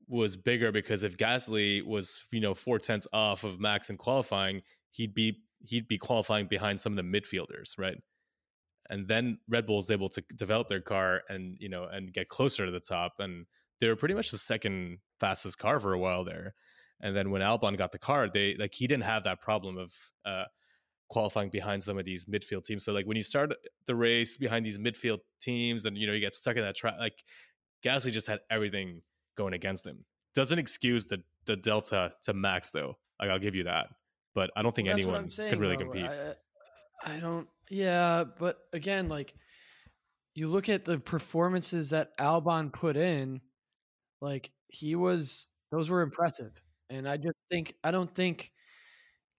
[0.09, 4.63] was bigger because if gasly was you know four tenths off of max in qualifying
[4.91, 7.97] he'd be he'd be qualifying behind some of the midfielders right
[8.93, 12.29] and then Red Bull is able to develop their car and you know and get
[12.29, 13.47] closer to the top and
[13.81, 16.55] they were pretty much the second fastest car for a while there.
[17.01, 19.93] And then when Albon got the car they like he didn't have that problem of
[20.25, 20.45] uh
[21.09, 22.85] qualifying behind some of these midfield teams.
[22.85, 23.53] So like when you start
[23.87, 26.95] the race behind these midfield teams and you know you get stuck in that track
[26.99, 27.25] like
[27.83, 29.03] Gasly just had everything
[29.37, 30.05] going against him.
[30.35, 32.99] Doesn't excuse the the delta to Max though.
[33.19, 33.89] Like I'll give you that.
[34.35, 35.91] But I don't think Well, anyone saying, could really though.
[35.91, 36.07] compete.
[36.07, 36.35] I,
[37.05, 37.49] I don't.
[37.73, 39.33] Yeah, but again, like
[40.35, 43.41] you look at the performances that Albon put in,
[44.21, 46.53] like he was those were impressive,
[46.91, 48.53] and I just think I don't think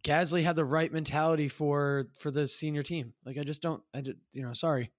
[0.04, 3.14] Gasly had the right mentality for for the senior team.
[3.24, 3.84] Like I just don't.
[3.94, 4.92] I just, you know sorry.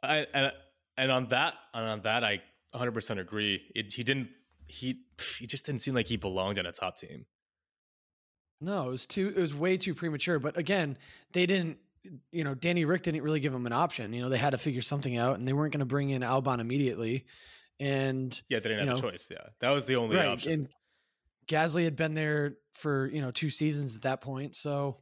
[0.00, 0.52] I and
[0.96, 3.60] and on that and on that I 100 percent agree.
[3.74, 4.28] It, he didn't
[4.68, 5.00] he
[5.36, 7.26] he just didn't seem like he belonged in a top team.
[8.60, 9.32] No, it was too.
[9.34, 10.38] It was way too premature.
[10.38, 10.96] But again,
[11.32, 11.78] they didn't.
[12.32, 14.12] You know, Danny Rick didn't really give him an option.
[14.12, 16.22] You know, they had to figure something out, and they weren't going to bring in
[16.22, 17.26] Albon immediately.
[17.78, 19.28] And Yeah, they didn't have know, a choice.
[19.30, 20.52] Yeah, that was the only right, option.
[20.52, 20.68] and
[21.46, 24.54] Gasly had been there for you know two seasons at that point.
[24.56, 24.96] So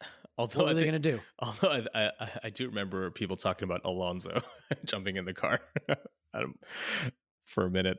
[0.38, 1.20] although what were I they going to do?
[1.40, 4.40] Although I, I, I- I do remember people talking about Alonso
[4.84, 5.60] jumping in the car
[7.44, 7.98] for a minute.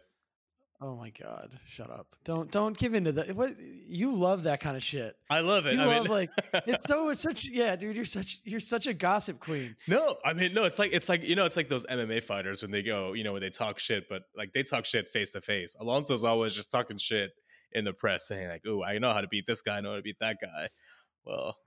[0.82, 1.58] Oh my god!
[1.68, 2.16] Shut up!
[2.26, 3.34] Don't don't give into that.
[3.34, 5.16] What you love that kind of shit.
[5.30, 5.76] I love it.
[5.76, 6.30] You I love mean, like
[6.68, 7.96] it's so it's such yeah, dude.
[7.96, 9.78] You're such you're such a gossip queen.
[9.88, 10.66] no, I mean, no.
[10.66, 13.24] It's like it's like you know, it's like those MMA fighters when they go, you
[13.24, 15.76] know, when they talk shit, but like they talk shit face to face.
[15.80, 17.32] Alonso's always just talking shit
[17.72, 19.78] in the press, saying like, "Oh, I know how to beat this guy.
[19.78, 20.68] I know how to beat that guy."
[21.26, 21.58] Well,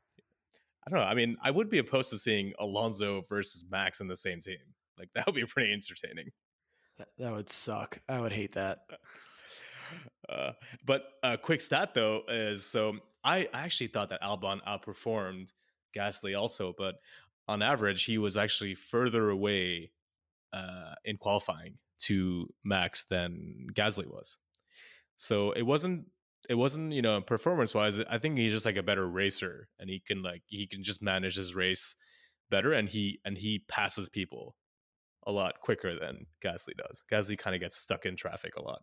[0.87, 1.07] I don't know.
[1.07, 4.59] I mean, I would be opposed to seeing Alonso versus Max in the same team.
[4.99, 6.31] Like that would be pretty entertaining.
[7.19, 8.01] That, would suck.
[8.09, 8.85] I would hate that.
[10.29, 10.53] Uh,
[10.85, 15.55] but a quick stat though is so I I actually thought that Albon outperformed
[15.97, 16.97] Gasly also, but
[17.49, 19.91] on average he was actually further away
[20.53, 24.37] uh, in qualifying to Max than Gasly was.
[25.17, 26.07] So it wasn't
[26.49, 27.99] it wasn't you know performance wise.
[28.09, 31.03] I think he's just like a better racer, and he can like he can just
[31.03, 31.97] manage his race
[32.51, 34.57] better, and he and he passes people
[35.29, 37.05] a lot quicker than Gasly does.
[37.13, 38.83] Gasly kind of gets stuck in traffic a lot.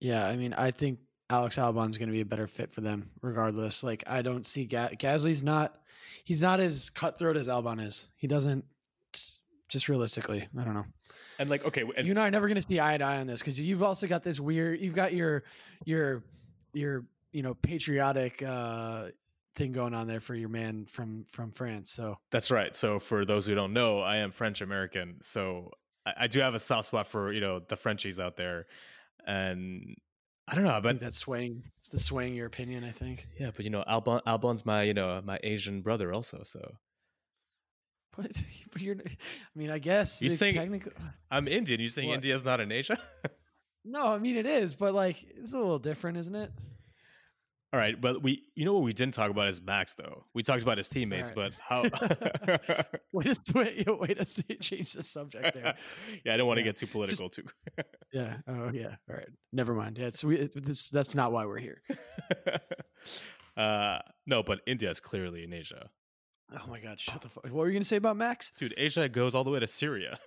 [0.00, 3.10] Yeah, I mean, I think Alex Albon's going to be a better fit for them,
[3.20, 3.84] regardless.
[3.84, 5.78] Like, I don't see Ga- Gasly's not.
[6.24, 8.08] He's not as cutthroat as Albon is.
[8.16, 8.64] He doesn't.
[9.68, 10.86] Just realistically, I don't know.
[11.38, 13.18] And like, okay, and you and I are never going to see eye to eye
[13.18, 14.80] on this because you've also got this weird.
[14.80, 15.44] You've got your
[15.84, 16.24] your
[16.72, 19.10] your you know patriotic uh
[19.56, 21.90] thing going on there for your man from from France.
[21.90, 22.74] So that's right.
[22.76, 25.70] So for those who don't know, I am French American, so
[26.06, 28.66] I, I do have a soft spot for you know the Frenchies out there,
[29.26, 29.96] and
[30.48, 31.64] I don't know, I but think that's swaying.
[31.78, 32.84] It's the swaying your opinion.
[32.84, 33.26] I think.
[33.38, 36.76] yeah, but you know, Albon Albon's my you know my Asian brother also, so
[38.16, 38.32] But,
[38.72, 38.96] but you're.
[38.96, 39.14] I
[39.58, 41.80] mean, I guess You the saying- technical- uh, I'm Indian.
[41.80, 42.10] You saying?
[42.10, 42.98] India's not in Asia?
[43.82, 46.52] No, I mean it is, but like it's a little different, isn't it?
[47.72, 50.24] All right, but we you know what we didn't talk about is Max though.
[50.34, 51.36] We talked about his teammates, right.
[51.36, 51.82] but how?
[53.12, 55.76] Wait, a- wait, wait to change the subject there.
[56.24, 56.68] yeah, I don't want to Yeah.
[56.70, 57.44] get too political too.
[58.12, 58.38] Yeah.
[58.48, 58.96] Oh, yeah.
[59.08, 59.28] All right.
[59.52, 59.96] Never mind.
[59.96, 60.06] Yeah.
[60.06, 61.80] It's, we, it's, this, that's not why we're here.
[63.56, 65.90] uh, no, but India is clearly in Asia,
[66.52, 66.98] Oh my God.
[66.98, 67.44] Shut the fuck.
[67.44, 68.50] What were you gonna say about Max?
[68.58, 68.74] dude.
[68.76, 70.18] Asia goes all the way to Syria.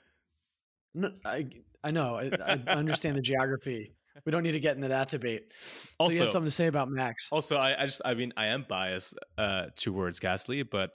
[0.95, 1.47] No, I
[1.83, 2.15] I know.
[2.15, 3.95] I, I understand the geography.
[4.25, 5.53] We don't need to get into that debate.
[6.01, 7.29] So you had something to say about Max?
[7.31, 10.91] Also, I, I just I mean I am biased uh, towards Gasly, but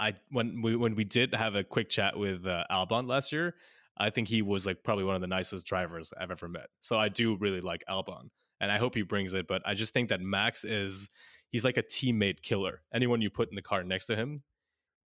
[0.00, 3.54] I when we when we did have a quick chat with uh, Albon last year,
[3.96, 6.66] I think he was like probably one of the nicest drivers I've ever met.
[6.80, 9.46] So I do really like Albon, and I hope he brings it.
[9.46, 11.08] But I just think that Max is
[11.50, 12.82] he's like a teammate killer.
[12.92, 14.42] Anyone you put in the car next to him,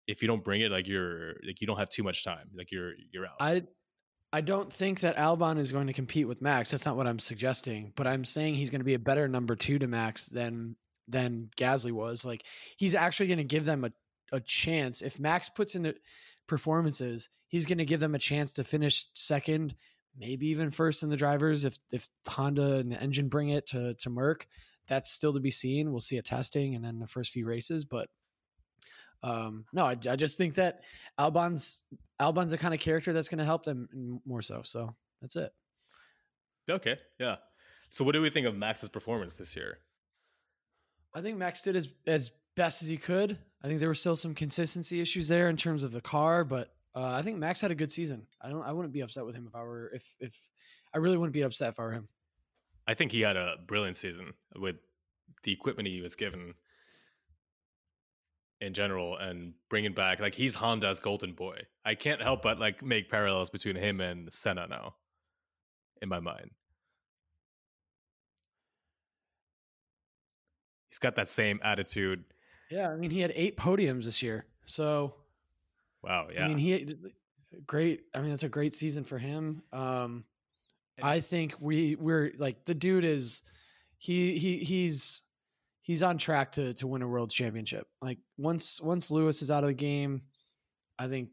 [0.08, 2.50] if you don't bring it, like you're like you don't have too much time.
[2.56, 3.38] Like you're you're out.
[3.40, 3.64] I
[4.34, 6.72] I don't think that Albon is going to compete with Max.
[6.72, 7.94] That's not what I'm suggesting.
[7.96, 10.76] But I'm saying he's going to be a better number two to Max than
[11.08, 12.26] than Gasly was.
[12.26, 12.44] Like
[12.76, 13.92] he's actually going to give them a,
[14.36, 15.04] a chance.
[15.04, 15.96] If Max puts in the
[16.48, 19.76] performances, he's going to give them a chance to finish second,
[20.18, 21.64] maybe even first in the drivers.
[21.64, 24.48] If if Honda and the engine bring it to to Merc,
[24.88, 25.92] that's still to be seen.
[25.92, 28.10] We'll see a testing and then the first few races, but.
[29.24, 30.82] Um, no, I, I just think that
[31.18, 31.86] Albon's
[32.20, 34.62] Albon's the kind of character that's going to help them more so.
[34.64, 34.90] So
[35.22, 35.52] that's it.
[36.70, 37.38] okay, yeah.
[37.90, 39.80] So what do we think of Max's performance this year?
[41.14, 43.38] I think Max did as as best as he could.
[43.64, 46.74] I think there were still some consistency issues there in terms of the car, but
[46.96, 48.28] uh, I think Max had a good season.
[48.42, 48.64] I don't.
[48.64, 50.38] I wouldn't be upset with him if I were if if
[50.94, 52.08] I really wouldn't be upset if I were him.
[52.86, 54.76] I think he had a brilliant season with
[55.44, 56.56] the equipment he was given
[58.64, 61.60] in general and bringing back like he's Honda's golden boy.
[61.84, 64.96] I can't help but like make parallels between him and Senna now
[66.02, 66.52] in my mind.
[70.90, 72.24] He's got that same attitude.
[72.72, 74.46] Yeah, I mean he had eight podiums this year.
[74.66, 75.16] So
[76.02, 76.46] Wow, yeah.
[76.46, 76.96] I mean he
[77.68, 78.04] great.
[78.16, 79.62] I mean that's a great season for him.
[79.74, 80.24] Um,
[81.02, 83.42] I think we we're like the dude is
[83.98, 85.24] he he he's
[85.84, 87.88] he's on track to to win a world championship.
[88.02, 90.24] Like once once Lewis is out of the game,
[90.98, 91.30] I think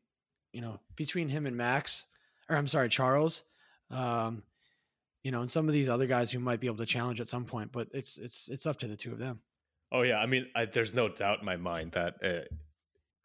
[0.52, 2.04] you know between him and Max,
[2.50, 3.44] or I'm sorry Charles,
[3.90, 4.42] um,
[5.22, 7.28] you know, and some of these other guys who might be able to challenge at
[7.28, 7.72] some point.
[7.72, 9.40] But it's it's it's up to the two of them.
[9.90, 12.54] Oh yeah, I mean, I, there's no doubt in my mind that uh,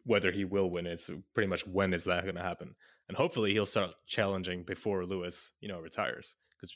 [0.03, 2.75] whether he will win, it's pretty much when is that going to happen,
[3.07, 6.35] and hopefully he'll start challenging before Lewis, you know, retires.
[6.55, 6.75] Because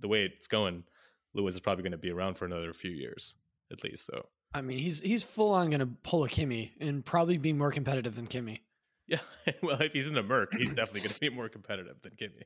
[0.00, 0.84] the way it's going,
[1.32, 3.36] Lewis is probably going to be around for another few years
[3.74, 4.06] at least.
[4.06, 7.52] So I mean, he's he's full on going to pull a Kimi and probably be
[7.52, 8.62] more competitive than Kimi.
[9.06, 9.18] yeah,
[9.62, 12.44] well, if he's in a Merc, he's definitely going to be more competitive than Kimi.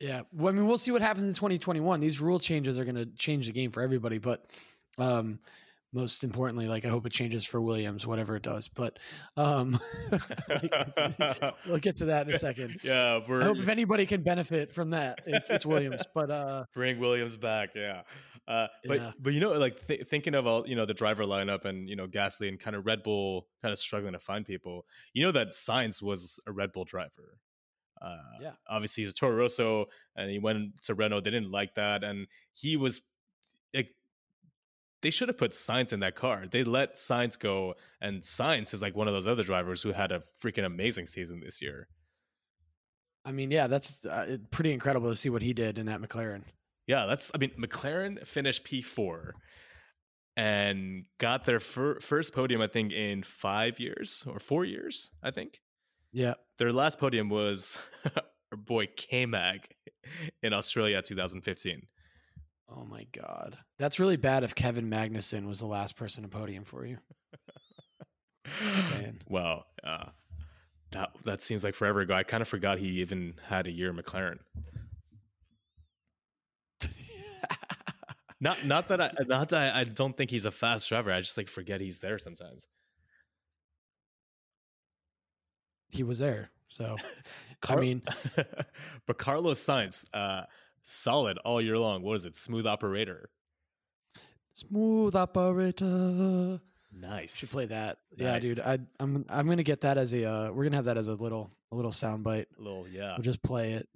[0.00, 2.00] Yeah, well, I mean, we'll see what happens in 2021.
[2.00, 4.44] These rule changes are going to change the game for everybody, but
[4.98, 5.38] um,
[5.92, 8.68] most importantly, like I hope it changes for Williams, whatever it does.
[8.68, 8.98] But
[9.36, 9.80] um,
[10.48, 12.80] like, we'll get to that in a second.
[12.82, 16.04] yeah, we're I hope if anybody can benefit from that, it's, it's Williams.
[16.14, 17.70] But uh, bring Williams back.
[17.74, 18.02] Yeah.
[18.48, 19.12] Uh, but Yeah.
[19.18, 21.96] but you know like th- thinking of all you know the driver lineup and you
[21.96, 24.86] know Gasly and kind of Red Bull kind of struggling to find people.
[25.12, 27.40] You know that Sainz was a Red Bull driver.
[28.00, 28.52] Uh, Yeah.
[28.68, 31.22] Obviously he's a Toro Rosso and he went to Renault.
[31.22, 33.00] They didn't like that and he was
[33.74, 33.90] like.
[35.02, 36.46] They should have put Sainz in that car.
[36.50, 40.10] They let Sainz go, and Sainz is like one of those other drivers who had
[40.10, 41.86] a freaking amazing season this year.
[43.24, 46.44] I mean, yeah, that's uh, pretty incredible to see what he did in that McLaren.
[46.86, 47.30] Yeah, that's.
[47.34, 49.34] I mean, McLaren finished P four,
[50.36, 52.60] and got their fir- first podium.
[52.60, 55.10] I think in five years or four years.
[55.22, 55.60] I think
[56.12, 57.78] Yeah, their last podium was
[58.14, 59.68] our boy K Mag
[60.42, 61.82] in Australia, 2015.
[62.68, 64.44] Oh my god, that's really bad.
[64.44, 66.98] If Kevin Magnussen was the last person to podium for you,
[68.72, 69.20] saying.
[69.28, 70.06] Wow, uh,
[70.92, 72.14] that that seems like forever ago.
[72.14, 74.38] I kind of forgot he even had a year in McLaren.
[78.40, 81.10] Not not that I not that I, I don't think he's a fast driver.
[81.12, 82.66] I just like forget he's there sometimes.
[85.90, 86.50] he was there.
[86.68, 86.96] So,
[87.68, 88.02] I mean,
[89.06, 90.42] but Carlos Sainz, uh,
[90.82, 92.02] solid all year long.
[92.02, 92.36] What is it?
[92.36, 93.30] Smooth operator.
[94.52, 96.60] smooth operator.
[96.92, 97.36] Nice.
[97.36, 97.98] Should play that.
[98.16, 98.60] Yeah, dude.
[98.60, 100.24] I, I'm I'm gonna get that as a.
[100.24, 102.48] Uh, we're gonna have that as a little a little sound bite.
[102.58, 103.14] A little, yeah.
[103.16, 103.88] We'll just play it.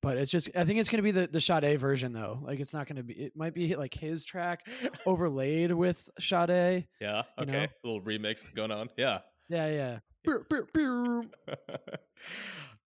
[0.00, 2.38] But it's just I think it's gonna be the the Sade version though.
[2.42, 3.14] Like it's not gonna be.
[3.14, 4.66] It might be like his track
[5.06, 6.86] overlaid with Sade.
[7.00, 7.22] Yeah.
[7.36, 7.52] you Okay.
[7.52, 7.64] know?
[7.64, 8.88] A little remix going on.
[8.96, 9.18] Yeah.
[9.48, 9.98] Yeah, yeah.
[10.24, 11.30] Pew, pew, pew.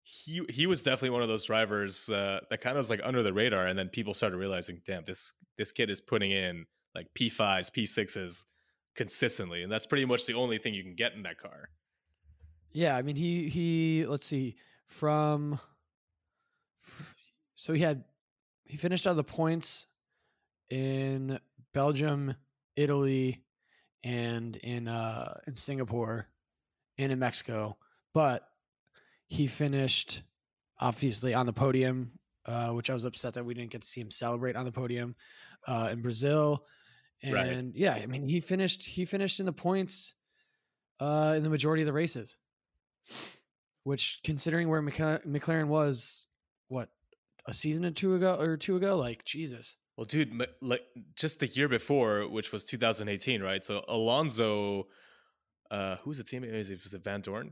[0.03, 3.21] he he was definitely one of those drivers uh, that kind of was like under
[3.23, 7.07] the radar, and then people started realizing, damn, this this kid is putting in like
[7.13, 8.45] P fives, P sixes
[8.95, 11.69] consistently, and that's pretty much the only thing you can get in that car.
[12.71, 14.55] Yeah, I mean he he let's see
[14.87, 15.59] from
[17.55, 18.03] so he had
[18.65, 19.87] he finished out of the points
[20.69, 21.39] in
[21.73, 22.35] Belgium,
[22.75, 23.43] Italy,
[24.03, 26.27] and in uh in Singapore
[26.97, 27.77] and in Mexico,
[28.13, 28.47] but
[29.27, 30.21] he finished
[30.79, 32.11] obviously on the podium,
[32.45, 34.71] uh, which I was upset that we didn't get to see him celebrate on the
[34.71, 35.15] podium
[35.67, 36.65] uh, in Brazil.
[37.21, 37.65] And Right.
[37.75, 40.15] yeah, I mean he finished he finished in the points
[40.99, 42.37] uh, in the majority of the races
[43.83, 46.27] which considering where McLaren was,
[46.69, 46.89] what
[47.45, 49.75] a season or two ago or two ago, like Jesus.
[49.97, 50.83] Well, dude, like
[51.15, 53.65] just the year before, which was 2018, right?
[53.65, 54.87] So Alonso,
[55.69, 56.53] uh, who's the teammate?
[56.53, 57.51] Is it, was it Vandoorne?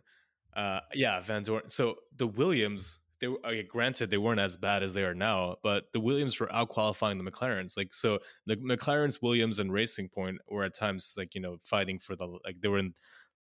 [0.56, 1.70] Uh, yeah, Vandoorne.
[1.70, 5.58] So the Williams, they were okay, granted they weren't as bad as they are now,
[5.62, 7.76] but the Williams were out qualifying the McLarens.
[7.76, 12.00] Like so, the McLarens, Williams, and Racing Point were at times like you know fighting
[12.00, 12.94] for the like they were in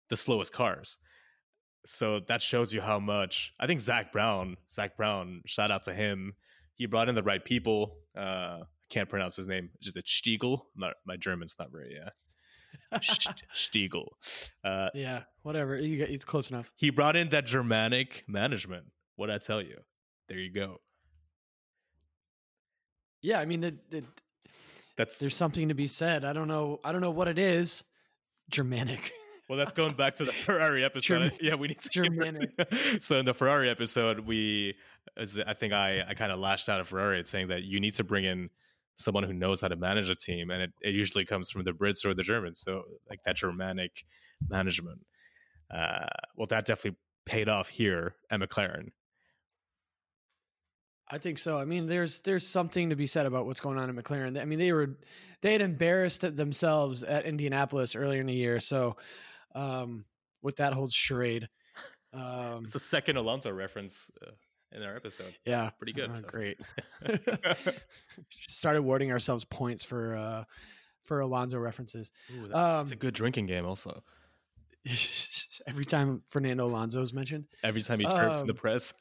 [0.10, 0.98] the slowest cars.
[1.86, 5.94] So that shows you how much I think Zak Brown, Zak Brown, shout out to
[5.94, 6.34] him.
[6.76, 7.98] He brought in the right people.
[8.16, 9.70] Uh, I can't pronounce his name.
[9.82, 10.62] Just a Stiegel.
[10.76, 12.10] Not my German's not very yeah.
[13.02, 14.08] St- Stiegel.
[14.64, 15.78] Uh, Yeah, whatever.
[15.78, 16.72] You get, it's close enough.
[16.76, 18.86] he brought in that Germanic management.
[19.16, 19.78] What I tell you?
[20.28, 20.78] There you go.
[23.22, 24.04] Yeah, I mean, the, the,
[24.98, 26.26] That's there's something to be said.
[26.26, 26.80] I don't know.
[26.84, 27.84] I don't know what it is.
[28.50, 29.12] Germanic.
[29.52, 29.58] Well.
[29.58, 31.04] That's going back to the Ferrari episode.
[31.04, 32.52] German- yeah, we need to Germanic.
[33.02, 34.76] so in the Ferrari episode, we,
[35.18, 37.82] as I think I, I kind of lashed out at Ferrari at saying that you
[37.82, 38.50] need to bring in
[38.96, 41.72] someone who knows how to manage a team, and it, it usually comes from the
[41.72, 42.62] Brits or the Germans.
[42.62, 44.06] So like that Germanic
[44.48, 45.02] management.
[45.70, 46.06] Uh,
[46.38, 48.90] well, that definitely paid off here at McLaren.
[51.10, 51.60] I think so.
[51.60, 54.40] I mean, there's there's something to be said about what's going on in McLaren.
[54.40, 54.98] I mean, they were
[55.42, 58.62] they had embarrassed themselves at Indianapolis earlier in the year.
[58.62, 58.96] So,
[59.56, 60.06] um,
[60.42, 61.48] with that whole charade,
[62.14, 64.32] um, It's the second Alonso reference uh,
[64.74, 65.34] in our episode.
[65.46, 66.10] yeah, Pretty good.
[66.12, 66.22] uh, so.
[66.28, 66.58] great.
[68.30, 70.44] Started awarding ourselves points for uh,
[71.04, 72.12] for Alonso references.
[72.34, 73.66] Ooh, that- Um, it's a good drinking game.
[73.66, 74.04] Also,
[75.68, 77.46] every time Fernando Alonso is mentioned.
[77.64, 78.94] every time he chirps in the Um, press.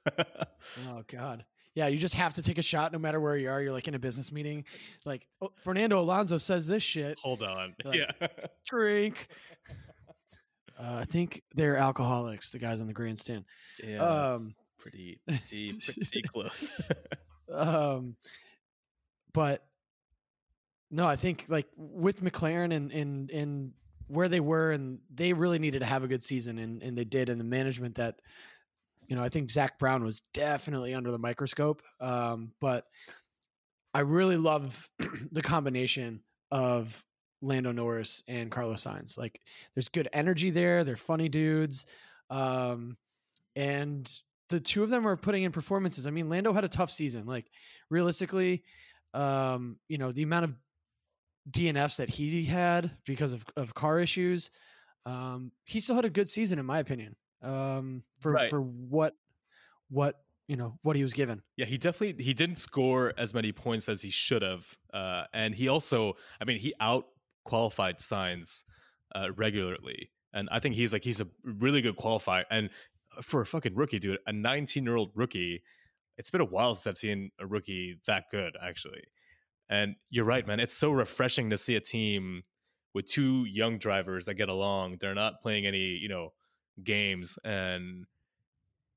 [0.89, 1.45] Oh God,
[1.75, 3.63] Yeah, you just have to take a shot no matter where you are.
[3.63, 4.65] You're like in a business meeting,
[5.05, 7.19] like oh, Fernando Alonso says this shit.
[7.19, 7.75] Hold on.
[7.85, 8.27] Like- yeah.
[8.67, 9.29] Drink.
[10.81, 12.53] Uh, I think they're alcoholics.
[12.53, 13.45] The guys on the grandstand.
[13.85, 13.99] yeah.
[13.99, 16.71] Um, pretty, pretty, pretty close.
[17.53, 18.17] um,
[19.33, 19.63] but
[20.91, 23.73] no, I think like with McLaren and and and
[24.09, 27.05] where they were, and they really needed to have a good season, and and they
[27.05, 28.21] did, and the management that,
[29.07, 31.83] you know, I think Zak Brown was definitely under the microscope.
[32.01, 32.87] Um, but
[33.93, 34.89] I really love
[35.33, 37.05] the combination of
[37.43, 39.17] Lando Norris and Carlos Sainz.
[39.19, 39.41] Like,
[39.75, 40.85] there's good energy there.
[40.85, 41.87] They're funny dudes,
[42.29, 42.97] um,
[43.57, 44.11] and
[44.49, 46.07] the two of them are putting in performances.
[46.07, 47.27] I mean, Lando had a tough season.
[47.27, 47.51] Like,
[47.89, 48.63] realistically,
[49.15, 50.55] um, you know, the amount of
[51.51, 54.51] DNFs that he had because of, of car issues,
[55.07, 57.17] um, he still had a good season, in my opinion.
[57.43, 58.51] Um, for Right.
[58.51, 59.15] for what
[59.89, 60.17] what
[60.47, 61.43] you know what he was given.
[61.57, 65.55] Yeah, he definitely he didn't score as many points as he should have, uh, and
[65.55, 67.07] he also, I mean, he out
[67.45, 68.65] qualified Sainz
[69.15, 72.71] uh, regularly, and I think he's like he's a really good qualifier, and
[73.23, 75.63] for a fucking rookie, dude, a 19 year old rookie,
[76.17, 79.03] it's been a while since I've seen a rookie that good, actually.
[79.69, 80.61] And you're right, man.
[80.61, 82.43] It's so refreshing to see a team
[82.93, 84.99] with two young drivers that get along.
[85.01, 86.33] They're not playing any, you know,
[86.83, 88.07] games and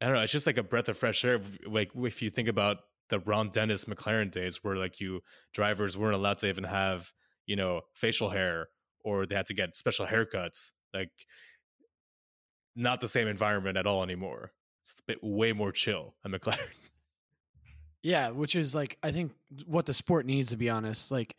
[0.02, 0.22] I don't know.
[0.22, 1.40] It's just like a breath of fresh air.
[1.66, 2.78] Like if you think about
[3.10, 5.22] the Ron Dennis McLaren days, where like you
[5.54, 7.14] drivers weren't allowed to even have
[7.46, 8.68] you know facial hair,
[9.04, 10.72] or they had to get special haircuts.
[10.94, 11.12] Like
[12.76, 14.52] not the same environment at all anymore.
[14.82, 16.58] It's a bit way more chill at McLaren.
[18.06, 19.32] Yeah, which is like I think
[19.66, 21.10] what the sport needs to be honest.
[21.10, 21.38] Like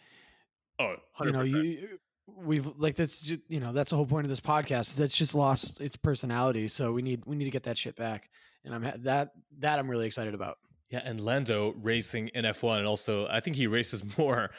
[0.79, 1.27] Oh, 100%.
[1.27, 1.89] you know, you
[2.27, 5.35] we've like that's you know that's the whole point of this podcast is it's just
[5.35, 6.69] lost its personality.
[6.69, 8.31] So we need we need to get that shit back,
[8.65, 10.57] and I'm that that I'm really excited about.
[10.95, 14.53] Yeah, and Lando racing in F1, and also I think he races more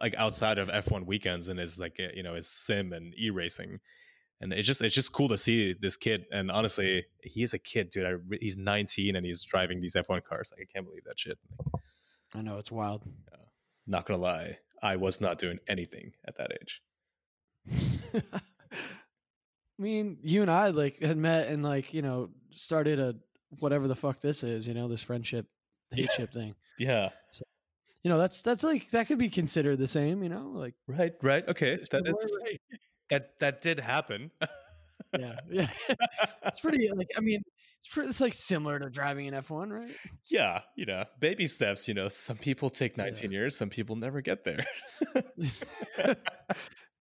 [0.00, 3.78] like outside of F1 weekends and is like you know his sim and e racing,
[4.40, 6.26] and it's just it's just cool to see this kid.
[6.32, 8.06] And honestly, he is a kid, dude.
[8.06, 10.50] I, he's 19 and he's driving these F1 cars.
[10.50, 11.38] Like I can't believe that shit.
[12.34, 13.04] I know it's wild.
[13.86, 16.82] Not gonna lie, I was not doing anything at that age.
[18.34, 18.40] I
[19.78, 23.14] mean, you and I like had met and like you know started a
[23.60, 25.46] whatever the fuck this is, you know, this friendship
[25.96, 26.54] hate ship thing.
[26.78, 27.10] Yeah,
[28.02, 30.22] You know, that's that's like that could be considered the same.
[30.22, 31.46] You know, like right, right.
[31.48, 32.02] Okay, that
[32.42, 32.60] right?
[33.10, 34.30] that that did happen.
[35.18, 35.68] yeah, yeah.
[36.44, 37.42] it's pretty like I mean,
[37.78, 39.94] it's pretty, it's like similar to driving an F one, right?
[40.26, 41.86] yeah, you know, baby steps.
[41.88, 44.66] You know, some people take 19 years, some people never get there.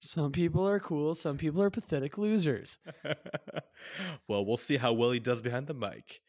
[0.01, 2.79] some people are cool, some people are pathetic losers.
[4.29, 6.21] well, we'll see how well he does behind the mic.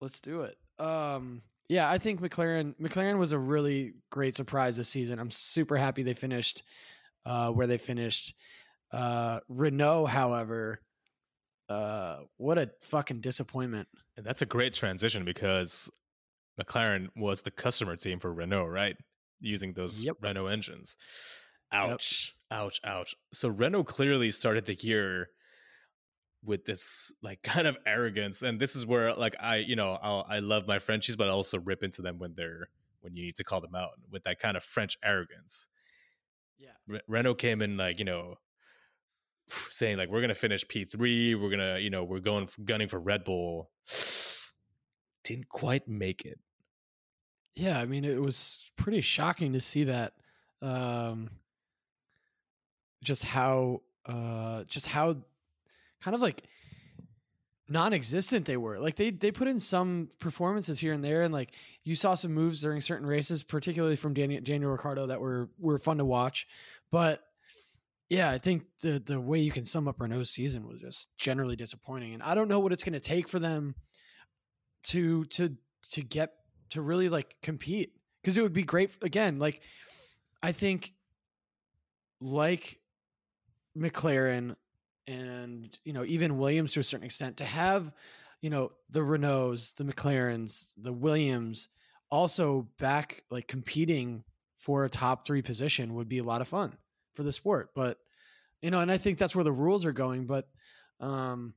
[0.00, 0.56] Let's do it.
[0.78, 5.18] Um, yeah, I think McLaren McLaren was a really great surprise this season.
[5.18, 6.62] I'm super happy they finished
[7.24, 8.34] uh, where they finished.
[8.92, 10.80] Uh, Renault, however,
[11.68, 13.88] uh, what a fucking disappointment.
[14.16, 15.90] And that's a great transition because
[16.60, 18.96] McLaren was the customer team for Renault, right?
[19.40, 20.16] Using those Yep.
[20.20, 20.96] Renault engines.
[21.72, 22.34] Ouch.
[22.52, 22.80] Ouch.
[22.84, 23.14] Ouch.
[23.32, 25.30] So Renault clearly started the year
[26.44, 28.42] with this like kind of arrogance.
[28.42, 31.30] And this is where like I, you know, I'll, I love my Frenchies, but I
[31.30, 32.68] also rip into them when they're
[33.00, 35.68] when you need to call them out with that kind of French arrogance.
[36.58, 36.70] Yeah.
[36.88, 38.36] Re- Renault came in like, you know,
[39.70, 43.24] saying like we're gonna finish P3, we're gonna, you know, we're going gunning for Red
[43.24, 43.70] Bull.
[45.24, 46.38] Didn't quite make it.
[47.56, 50.12] Yeah, I mean, it was pretty shocking to see that.
[50.60, 51.30] Um,
[53.02, 55.16] just how, uh, just how,
[56.02, 56.42] kind of like
[57.68, 58.78] non-existent they were.
[58.78, 62.32] Like they they put in some performances here and there, and like you saw some
[62.32, 66.46] moves during certain races, particularly from Daniel, Daniel that were were fun to watch.
[66.90, 67.22] But
[68.08, 71.56] yeah, I think the the way you can sum up Renault's season was just generally
[71.56, 73.74] disappointing, and I don't know what it's going to take for them
[74.84, 75.56] to to
[75.90, 76.32] to get
[76.70, 77.92] to really like compete
[78.22, 79.62] because it would be great again like
[80.42, 80.92] i think
[82.20, 82.80] like
[83.76, 84.56] mclaren
[85.06, 87.92] and you know even williams to a certain extent to have
[88.40, 91.68] you know the renaults the mclarens the williams
[92.10, 94.24] also back like competing
[94.56, 96.76] for a top three position would be a lot of fun
[97.14, 97.98] for the sport but
[98.62, 100.48] you know and i think that's where the rules are going but
[101.00, 101.54] um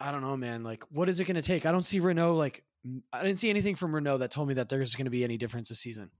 [0.00, 0.64] I don't know, man.
[0.64, 1.64] Like, what is it going to take?
[1.64, 2.34] I don't see Renault.
[2.34, 2.64] Like,
[3.12, 5.38] I didn't see anything from Renault that told me that there's going to be any
[5.38, 6.10] difference this season,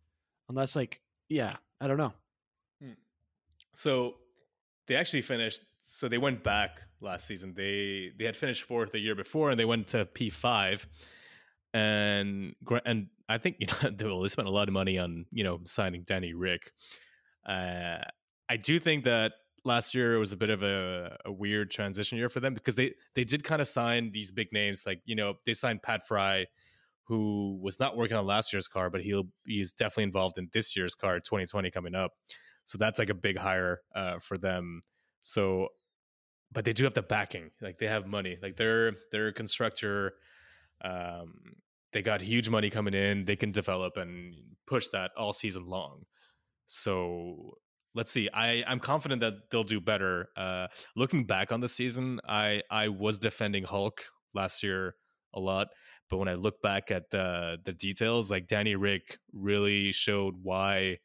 [0.48, 2.12] unless, like, yeah, I don't know.
[3.74, 4.14] So
[4.86, 5.62] they actually finished.
[5.86, 7.52] So they went back last season.
[7.54, 10.86] They they had finished fourth the year before, and they went to P five.
[11.72, 12.54] and
[12.86, 13.66] and I think you
[14.00, 16.72] know they spent a lot of money on you know signing Danny Ric.
[17.46, 17.98] Uh,
[18.48, 19.32] I do think that
[19.64, 22.94] last year was a bit of a, a weird transition year for them because they
[23.14, 26.46] they did kind of sign these big names like you know they signed Pat Fry,
[27.04, 30.74] who was not working on last year's car, but he'll he's definitely involved in this
[30.76, 32.12] year's car, 2020 coming up.
[32.64, 34.80] So that's like a big hire uh, for them.
[35.24, 35.68] So,
[36.52, 40.12] but they do have the backing, like they have money, like they're they're a constructor.
[40.84, 41.56] Um,
[41.92, 43.24] they got huge money coming in.
[43.24, 44.34] They can develop and
[44.66, 46.02] push that all season long.
[46.66, 47.54] So
[47.94, 48.28] let's see.
[48.34, 50.28] I I'm confident that they'll do better.
[50.36, 54.04] Uh, looking back on the season, I I was defending Hulk
[54.34, 54.94] last year
[55.32, 55.68] a lot,
[56.10, 60.98] but when I look back at the the details, like Danny Ric really showed why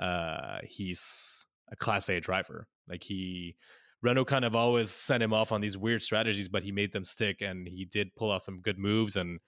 [0.00, 2.66] uh, he's a Class A driver.
[2.88, 3.56] Like he.
[4.02, 7.04] Renault kind of always sent him off on these weird strategies, but he made them
[7.04, 9.38] stick, and he did pull out some good moves and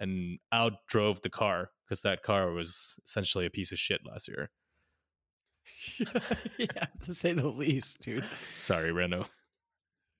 [0.00, 4.50] and outdrove the car because that car was essentially a piece of shit last year.
[6.58, 8.24] yeah, to say the least, dude.
[8.56, 9.26] Sorry, Renault.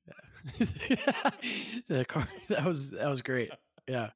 [0.06, 0.64] Yeah.
[1.88, 3.50] the car that was that was great.
[3.88, 4.10] Yeah.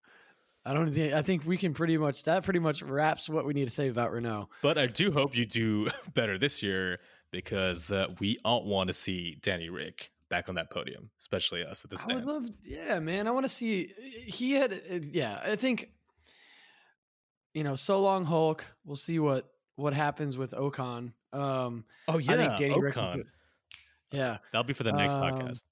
[0.65, 3.55] I don't think I think we can pretty much that pretty much wraps what we
[3.55, 4.49] need to say about Renault.
[4.63, 6.99] But I do hope you do better this year
[7.37, 11.85] because uh, we all want to see Danny Ric back on that podium, especially us
[11.85, 12.23] at stand.
[12.23, 13.29] I would love, yeah, man.
[13.29, 13.93] I want to see.
[14.27, 15.39] He had, uh, yeah.
[15.45, 15.91] I think,
[17.53, 18.65] you know, so long Hulk.
[18.87, 21.13] We'll see what what happens with Ocon.
[21.35, 23.17] Um, oh yeah, I think Danny Ocon.
[23.17, 23.27] Rick,
[24.13, 25.63] yeah, that'll be for the next Um, podcast.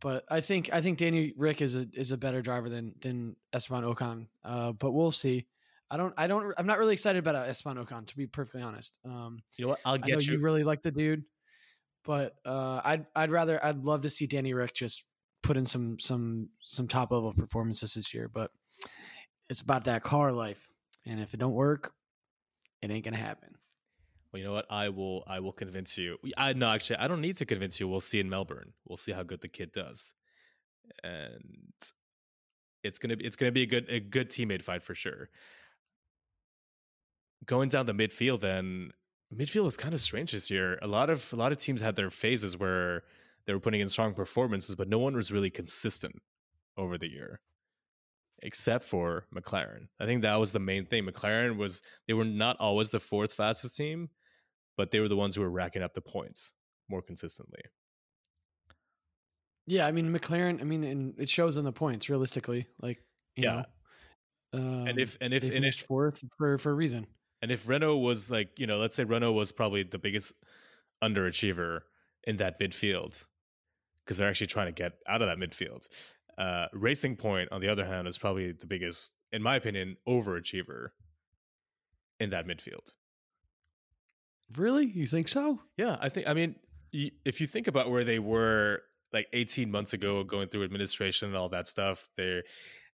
[0.00, 3.34] but I think I think Danny Ric is a is a better driver than than
[3.52, 4.28] Esteban Ocon.
[4.44, 5.46] Uh, but we'll see.
[5.94, 8.62] I don't I don't I'm not really excited about uh, Esteban Ocon to be perfectly
[8.62, 8.98] honest.
[9.04, 9.80] Um, You know what?
[9.84, 10.40] I'll I know get you you.
[10.40, 11.22] really like the dude,
[12.04, 15.04] but uh, I'd I'd rather I'd love to see Danny Ric just
[15.44, 18.28] put in some some some top level performances this year.
[18.28, 18.50] But
[19.48, 20.68] it's about that car life,
[21.06, 21.92] and if it don't work,
[22.82, 23.54] it ain't gonna happen.
[24.32, 24.66] Well, you know what?
[24.68, 25.22] I will.
[25.28, 26.18] I will convince you.
[26.36, 27.86] I no, actually, I don't need to convince you.
[27.86, 28.72] We'll see in Melbourne.
[28.84, 30.12] We'll see how good the kid does,
[31.04, 31.40] and
[32.82, 35.30] it's gonna be it's gonna be a good a good teammate fight for sure.
[37.46, 38.92] Going down the midfield, then
[39.32, 40.78] midfield is kind of strange this year.
[40.82, 43.02] A lot of a lot of teams had their phases where
[43.46, 46.14] they were putting in strong performances, but no one was really consistent
[46.76, 47.40] over the year,
[48.42, 49.88] except for McLaren.
[50.00, 51.04] I think that was the main thing.
[51.06, 54.10] McLaren was they were not always the fourth fastest team,
[54.76, 56.54] but they were the ones who were racking up the points
[56.88, 57.62] more consistently.
[59.66, 60.60] Yeah, I mean McLaren.
[60.60, 62.08] I mean, and it shows in the points.
[62.08, 63.02] Realistically, like
[63.36, 63.50] you Yeah.
[63.50, 63.64] know,
[64.54, 67.06] um, and if and if finished fourth for for a reason.
[67.44, 70.32] And if Renault was like you know, let's say Renault was probably the biggest
[71.02, 71.80] underachiever
[72.26, 73.26] in that midfield
[74.02, 75.86] because they're actually trying to get out of that midfield.
[76.38, 80.88] Uh, Racing Point, on the other hand, is probably the biggest, in my opinion, overachiever
[82.18, 82.94] in that midfield.
[84.56, 85.60] Really, you think so?
[85.76, 86.26] Yeah, I think.
[86.26, 86.54] I mean,
[86.94, 88.80] y- if you think about where they were
[89.12, 92.42] like 18 months ago, going through administration and all that stuff, there,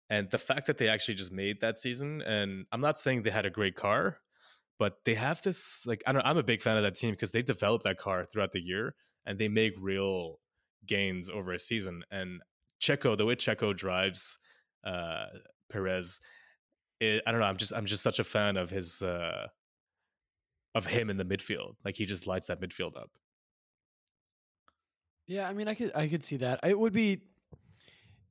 [0.09, 3.31] and the fact that they actually just made that season, and I'm not saying they
[3.31, 4.17] had a great car,
[4.79, 6.25] but they have this like I don't.
[6.25, 8.95] I'm a big fan of that team because they develop that car throughout the year
[9.27, 10.41] and they make real
[10.87, 12.03] gains over a season.
[12.11, 12.41] And
[12.81, 14.39] Checo, the way Checo drives
[14.85, 15.27] uh,
[15.71, 16.21] Perez,
[17.01, 17.47] it, I don't know.
[17.47, 19.03] I'm just I'm just such a fan of his.
[19.03, 19.49] Uh,
[20.75, 21.75] of him in the midfield.
[21.85, 23.11] Like he just lights that midfield up.
[25.27, 26.61] Yeah, I mean, I could I could see that.
[26.63, 27.21] It would be,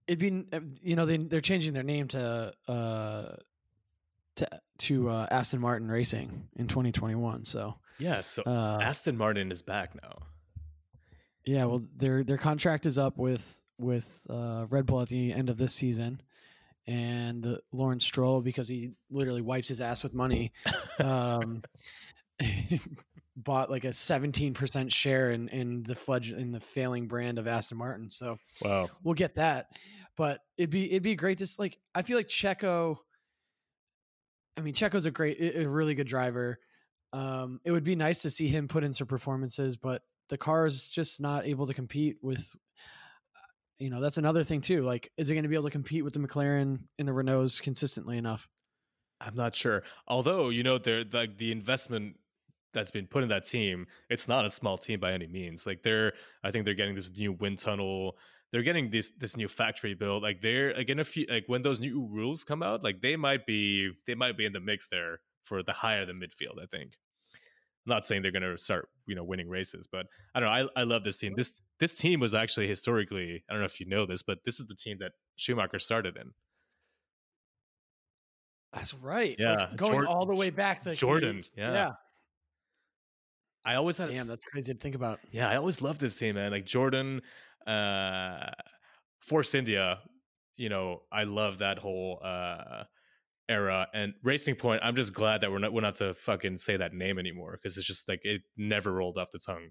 [0.07, 3.35] it'd be uh, you know they they're changing their name to uh
[4.37, 4.47] to
[4.79, 7.43] to uh, Aston Martin Racing in 2021.
[7.45, 10.19] So Yeah, so uh, Aston Martin is back now.
[11.45, 15.49] yeah, well their their contract is up with with uh, Red Bull at the end
[15.49, 16.21] of this season,
[16.87, 20.51] and uh, Lawrence Stroll because he literally wipes his ass with money.
[20.99, 21.61] Um,
[23.35, 27.77] bought like a 17% share in in the fledge in the failing brand of Aston
[27.77, 28.09] Martin.
[28.09, 28.89] So Wow.
[29.03, 29.67] we'll get that.
[30.15, 32.97] But it'd be it'd be great to like I feel like Checo.
[34.57, 36.59] I mean, Checo's a great, a really good driver.
[37.13, 40.65] Um, it would be nice to see him put in some performances, but the car
[40.65, 42.55] is just not able to compete with.
[43.79, 44.81] You know, that's another thing too.
[44.81, 47.61] Like, is it going to be able to compete with the McLaren and the Renaults
[47.61, 48.49] consistently enough?
[49.21, 49.83] I'm not sure.
[50.07, 52.17] Although, you know, they're like the investment
[52.73, 55.65] that's been put in that team, it's not a small team by any means.
[55.65, 58.17] Like they're I think they're getting this new wind tunnel.
[58.51, 60.23] They're getting this this new factory built.
[60.23, 63.15] Like they're like in a few like when those new rules come out, like they
[63.15, 66.65] might be they might be in the mix there for the higher the midfield, I
[66.65, 66.93] think.
[67.85, 70.69] I'm not saying they're gonna start, you know, winning races, but I don't know.
[70.75, 71.33] I, I love this team.
[71.35, 74.59] This this team was actually historically, I don't know if you know this, but this
[74.59, 76.31] is the team that Schumacher started in.
[78.73, 79.35] That's right.
[79.39, 81.73] Yeah, Like, going Jor- all the way back to Jordan, yeah.
[81.73, 81.91] yeah.
[83.65, 85.19] I always had a Damn, s- that's crazy to think about.
[85.31, 86.51] Yeah, I always loved this team, man.
[86.51, 87.21] Like Jordan,
[87.67, 88.51] uh,
[89.19, 89.99] Force India.
[90.55, 92.83] You know, I love that whole uh
[93.49, 93.87] era.
[93.93, 94.81] And Racing Point.
[94.83, 97.77] I'm just glad that we're not we're not to fucking say that name anymore because
[97.77, 99.69] it's just like it never rolled off the tongue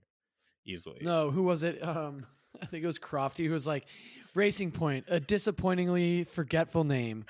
[0.67, 1.01] easily.
[1.03, 1.83] No, who was it?
[1.87, 2.27] Um,
[2.63, 3.87] I think it was Crofty who was like,
[4.35, 7.25] Racing Point, a disappointingly forgetful name.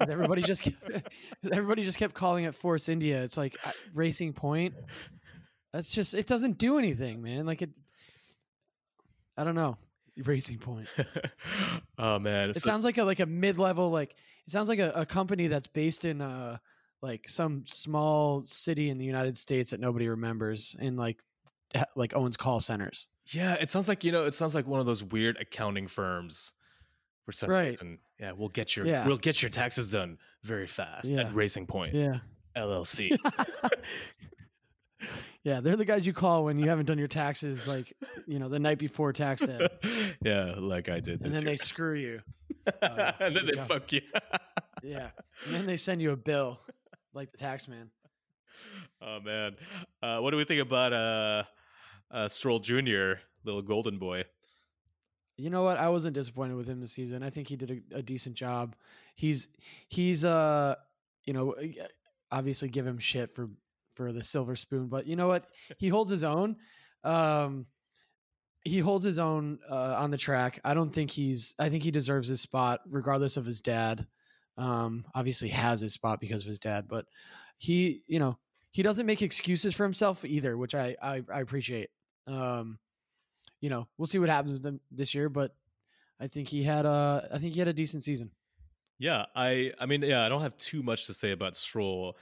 [0.00, 1.08] everybody just kept,
[1.52, 3.22] everybody just kept calling it Force India.
[3.22, 3.56] It's like
[3.94, 4.74] Racing Point.
[5.72, 7.46] That's just it doesn't do anything, man.
[7.46, 7.70] Like it.
[9.36, 9.76] I don't know.
[10.24, 10.88] Racing Point.
[11.98, 14.12] oh man, It So- sounds like a like a mid level like
[14.46, 16.58] it sounds like a, a company that's based in uh
[17.02, 21.18] like some small city in the United States that nobody remembers and like
[21.94, 23.08] like owns call centers.
[23.32, 26.54] yeah, it sounds like you know, it sounds like one of those weird accounting firms
[27.24, 27.70] for some Right.
[27.70, 27.98] reason.
[28.18, 29.06] Yeah, we'll get your Yeah.
[29.06, 31.22] we'll get your taxes done very fast Yeah.
[31.24, 32.20] at Racing Point Yeah.
[32.56, 33.10] LLC.
[35.46, 37.92] Yeah, they're the guys you call when you haven't done your taxes like,
[38.26, 39.68] you know, the night before tax day.
[40.24, 41.20] yeah, like I did.
[41.20, 42.20] And then they screw you.
[42.82, 43.68] yeah, and then they job.
[43.68, 44.00] fuck you.
[44.82, 45.10] Yeah.
[45.46, 46.58] And then they send you a bill
[47.14, 47.90] like the tax man.
[49.00, 49.54] oh man,
[50.02, 51.44] uh, what do we think about uh,
[52.10, 53.12] uh, Stroll Jr.,
[53.44, 54.24] little golden boy?
[55.36, 55.76] You know what?
[55.76, 57.22] I wasn't disappointed with him this season.
[57.22, 58.74] I think he did a, a decent job.
[59.14, 59.48] He's
[59.88, 60.74] he's uh
[61.24, 61.54] you know
[62.32, 63.48] obviously give him shit for
[63.96, 65.46] for the silver spoon, but you know what?
[65.78, 66.56] He holds his own.
[67.02, 67.66] Um
[68.64, 70.60] he holds his own uh, on the track.
[70.64, 74.06] I don't think he's I think he deserves his spot regardless of his dad.
[74.56, 77.06] Um obviously has his spot because of his dad, but
[77.58, 78.38] he, you know,
[78.70, 81.90] he doesn't make excuses for himself either, which I I, I appreciate.
[82.26, 82.78] Um
[83.60, 85.54] you know, we'll see what happens with him this year, but
[86.20, 88.30] I think he had a I think he had a decent season.
[88.98, 92.16] Yeah, I I mean, yeah, I don't have too much to say about Stroll.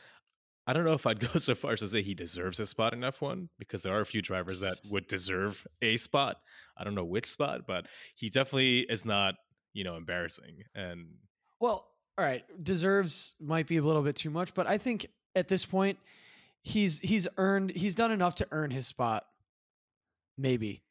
[0.66, 2.92] I don't know if I'd go so far as to say he deserves a spot
[2.92, 6.40] in F1 because there are a few drivers that would deserve a spot.
[6.76, 9.36] I don't know which spot, but he definitely is not,
[9.72, 10.64] you know, embarrassing.
[10.74, 11.06] And
[11.60, 11.86] Well,
[12.16, 15.64] all right, deserves might be a little bit too much, but I think at this
[15.64, 15.98] point
[16.62, 19.24] he's he's earned he's done enough to earn his spot.
[20.38, 20.82] Maybe.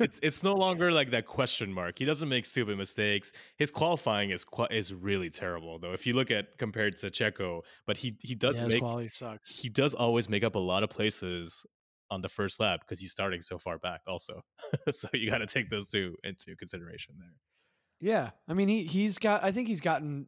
[0.00, 1.98] It's it's no longer like that question mark.
[1.98, 3.32] He doesn't make stupid mistakes.
[3.56, 5.92] His qualifying is is really terrible though.
[5.92, 9.50] If you look at compared to Checo, but he he does yeah, make quality sucks.
[9.50, 11.66] he does always make up a lot of places
[12.10, 14.42] on the first lap because he's starting so far back also.
[14.90, 17.34] so you got to take those two into consideration there.
[18.00, 20.26] Yeah, I mean he he's got I think he's gotten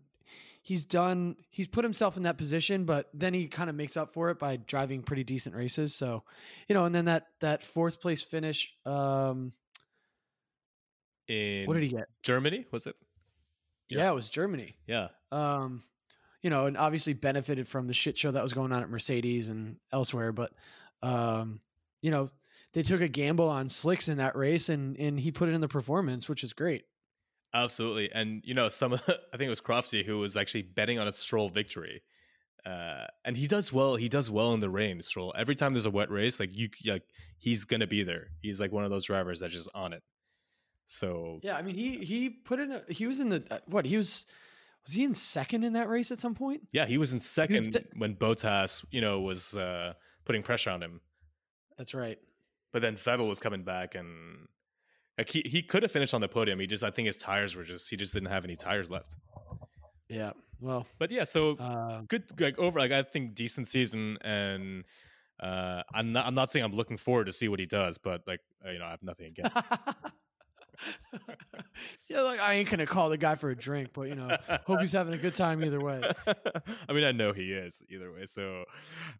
[0.66, 4.12] he's done he's put himself in that position, but then he kind of makes up
[4.12, 5.94] for it by driving pretty decent races.
[5.94, 6.24] So,
[6.68, 8.74] you know, and then that that fourth place finish.
[8.84, 9.52] Um,
[11.28, 12.08] In what did he get?
[12.24, 12.96] Germany was it?
[13.88, 13.98] Yeah.
[13.98, 14.76] Yeah, it was Germany.
[14.88, 15.08] Yeah.
[15.30, 15.84] um,
[16.42, 19.48] you know, and obviously benefited from the shit show that was going on at Mercedes
[19.48, 20.32] and elsewhere.
[20.32, 20.52] But,
[21.02, 21.60] um,
[22.02, 22.28] you know,
[22.72, 25.60] they took a gamble on Slicks in that race, and and he put it in
[25.60, 26.84] the performance, which is great.
[27.62, 28.10] Absolutely.
[28.12, 31.12] And you know, some I think it was Crofty who was actually betting on a
[31.12, 32.02] Stroll victory.
[32.64, 33.94] Uh, and he does well.
[33.94, 35.00] He does well in the rain.
[35.00, 35.32] Stroll.
[35.36, 37.04] Every time there's a wet race, like you, like
[37.38, 38.28] he's gonna be there.
[38.42, 40.02] He's like one of those drivers that's just on it.
[40.86, 43.86] So Yeah, I mean, he he put in a, he was in the uh, what
[43.86, 44.26] he was
[44.84, 46.62] was he in second in that race at some point?
[46.72, 49.94] yeah, he was in second t- when Bottas, you know, was uh,
[50.24, 51.00] putting pressure on him.
[51.78, 52.18] That's right.
[52.72, 54.48] But then Vettel was coming back, and
[55.18, 56.60] like he, he could have finished on the podium.
[56.60, 59.16] He just, I think his tires were just, he just didn't have any tires left.
[60.08, 60.32] Yeah.
[60.60, 64.84] Well, But yeah, so uh, good like over like I think decent season and
[65.40, 68.22] uh I'm not I'm not saying I'm looking forward to see what he does, but
[68.26, 69.54] like uh, you know, I have nothing against.
[72.08, 74.34] yeah, like I ain't gonna call the guy for a drink, but you know,
[74.66, 76.00] hope he's having a good time either way.
[76.88, 78.24] I mean, I know he is either way.
[78.26, 78.64] So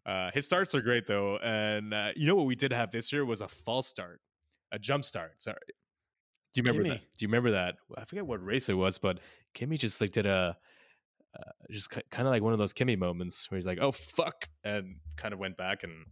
[0.05, 1.37] uh his starts are great though.
[1.37, 4.21] And uh, you know what we did have this year was a false start.
[4.71, 5.57] A jump start, sorry.
[6.57, 6.95] Do you remember Kimi.
[6.95, 7.17] that?
[7.17, 7.75] Do you remember that?
[7.97, 9.19] I forget what race it was, but
[9.53, 10.57] Kimi just like did a
[11.37, 14.49] uh, just kind of like one of those Kimi moments where he's like, "Oh fuck,"
[14.63, 16.05] and kind of went back and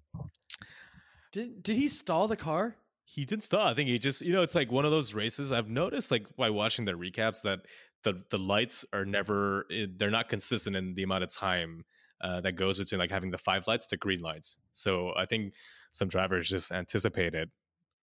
[1.32, 2.76] Did did he stall the car?
[3.06, 3.68] he didn't stop.
[3.68, 5.52] I think he just, you know, it's like one of those races.
[5.52, 7.62] I've noticed, like by watching the recaps, that
[8.04, 11.86] the the lights are never, eh, they're not consistent in the amount of time
[12.22, 14.58] uh, that goes between like having the five lights to green lights.
[14.74, 15.54] So I think
[15.92, 17.50] some drivers just anticipated,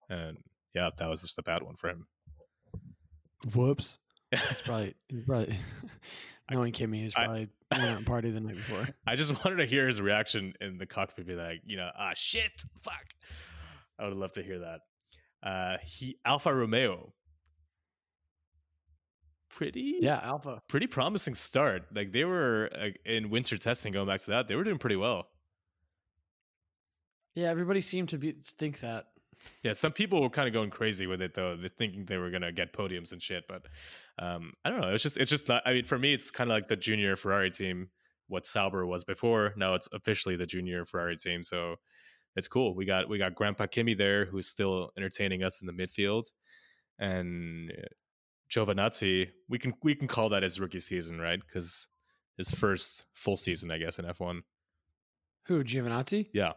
[0.08, 0.38] and
[0.74, 2.06] yeah, that was just a bad one for him.
[3.54, 3.98] Whoops.
[4.32, 5.56] It's probably he's probably
[6.50, 8.88] knowing Kimi is I- probably went out and party the night before.
[9.06, 12.12] I just wanted to hear his reaction in the cockpit, be like, you know, ah,
[12.14, 12.50] shit,
[12.84, 13.04] fuck.
[13.98, 14.80] I would love to hear that.
[15.42, 17.12] Uh, he Alfa Romeo
[19.48, 20.62] pretty Yeah, Alfa.
[20.68, 21.84] pretty promising start.
[21.94, 23.92] Like they were uh, in winter testing.
[23.92, 25.28] Going back to that, they were doing pretty well.
[27.34, 29.06] Yeah, everybody seemed to be think that.
[29.62, 31.56] Yeah, some people were kind of going crazy with it though.
[31.56, 33.44] They're thinking they were gonna get podiums and shit.
[33.48, 33.66] But
[34.18, 34.92] um, I don't know.
[34.92, 35.62] It's just it's just not.
[35.64, 37.88] I mean, for me, it's kind of like the junior Ferrari team.
[38.28, 39.54] What Sauber was before.
[39.56, 41.42] Now it's officially the junior Ferrari team.
[41.42, 41.76] So
[42.36, 42.74] it's cool.
[42.74, 46.24] We got we got Grandpa Kimi there, who's still entertaining us in the midfield,
[46.98, 47.86] and uh,
[48.50, 49.30] Giovinazzi.
[49.48, 51.40] We can we can call that his rookie season, right?
[51.40, 51.88] Because
[52.36, 54.42] his first full season, I guess, in F one.
[55.46, 56.28] Who, Giovinazzi?
[56.32, 56.52] Yeah,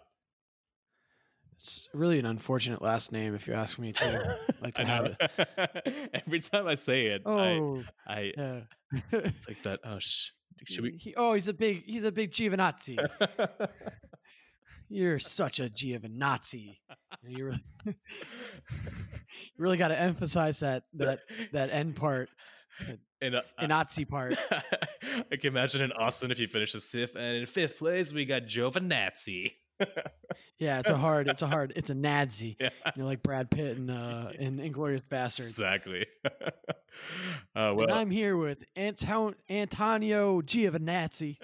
[1.63, 4.37] It's really an unfortunate last name, if you ask me to.
[4.61, 6.09] like to I have it.
[6.27, 8.59] Every time I say it, Oh, I yeah.
[9.13, 9.79] it's like that.
[9.85, 10.31] Oh, sh-
[10.65, 10.97] should we?
[10.99, 12.97] He- oh, he's a big he's a big Giovinazzi.
[14.89, 16.75] You're such a Giovinazzi.
[17.25, 17.93] You really, you
[19.57, 21.19] really got to emphasize that that
[21.53, 22.27] that end part,
[23.21, 24.35] in, uh, the Nazi part.
[24.51, 28.25] I can imagine in Austin if you finish this fifth, and in fifth place we
[28.25, 29.53] got Giovinazzi.
[30.57, 32.55] Yeah, it's a hard, it's a hard, it's a Nazi.
[32.59, 35.49] yeah, You're like Brad Pitt and uh, in Inglourious Basterds.
[35.49, 36.05] exactly.
[36.25, 36.51] uh,
[37.55, 41.37] and well, I'm here with Anton- Antonio Giovinazzi.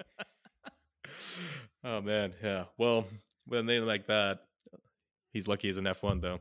[1.84, 2.64] oh man, yeah.
[2.78, 3.06] Well,
[3.46, 4.40] with a name like that,
[5.32, 6.40] he's lucky he's an F one though.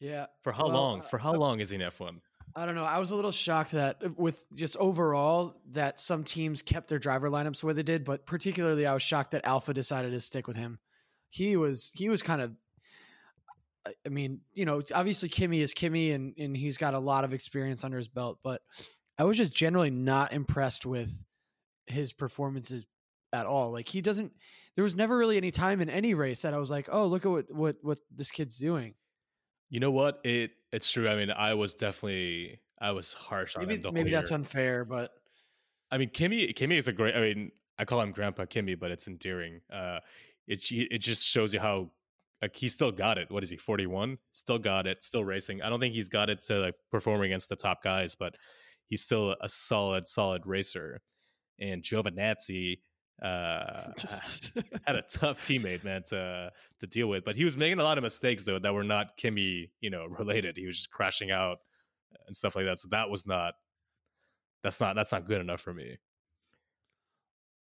[0.00, 1.00] Yeah, For how Well, long?
[1.00, 2.20] uh, For how long is he in F one?
[2.56, 2.84] I don't know.
[2.84, 6.98] I was a little shocked that uh, with just overall that some teams kept their
[6.98, 10.46] driver lineups where they did, but particularly I was shocked that Alfa decided to stick
[10.46, 10.78] with him.
[11.28, 12.52] He was he was kind of
[13.86, 17.32] I- mean, you know, obviously Kimi is Kimi and and he's got a lot of
[17.32, 18.62] experience under his belt, but
[19.18, 21.12] I was just generally not impressed with
[21.86, 22.84] his performances
[23.32, 23.70] at all.
[23.72, 24.32] Like he doesn't
[24.76, 27.24] there was never really any time in any race that I was like, "Oh, look
[27.24, 28.94] at what what what this kid's doing."
[29.68, 30.20] You know what?
[30.24, 31.08] It it's true.
[31.08, 34.36] I mean, I was definitely I was harsh on Maybe him the maybe that's year.
[34.38, 35.12] unfair, but
[35.90, 37.14] I mean, Kimi Kimi is a great.
[37.14, 39.60] I mean, I call him Grandpa Kimi, but it's endearing.
[39.72, 40.00] Uh,
[40.46, 41.90] it it just shows you how
[42.42, 43.30] like he still got it.
[43.30, 43.56] What is he?
[43.56, 44.18] Forty one.
[44.32, 45.02] Still got it.
[45.02, 45.62] Still racing.
[45.62, 48.36] I don't think he's got it to like perform against the top guys, but
[48.86, 51.00] he's still a solid solid racer.
[51.58, 52.78] And Giovinazzi
[53.22, 53.92] uh,
[54.86, 56.50] had a tough teammate, man, to
[56.80, 57.24] to deal with.
[57.24, 60.06] But he was making a lot of mistakes though that were not Kimi, you know,
[60.18, 60.56] related.
[60.56, 61.58] He was just crashing out
[62.26, 62.78] and stuff like that.
[62.78, 63.54] So that was not.
[64.62, 65.96] That's not that's not good enough for me.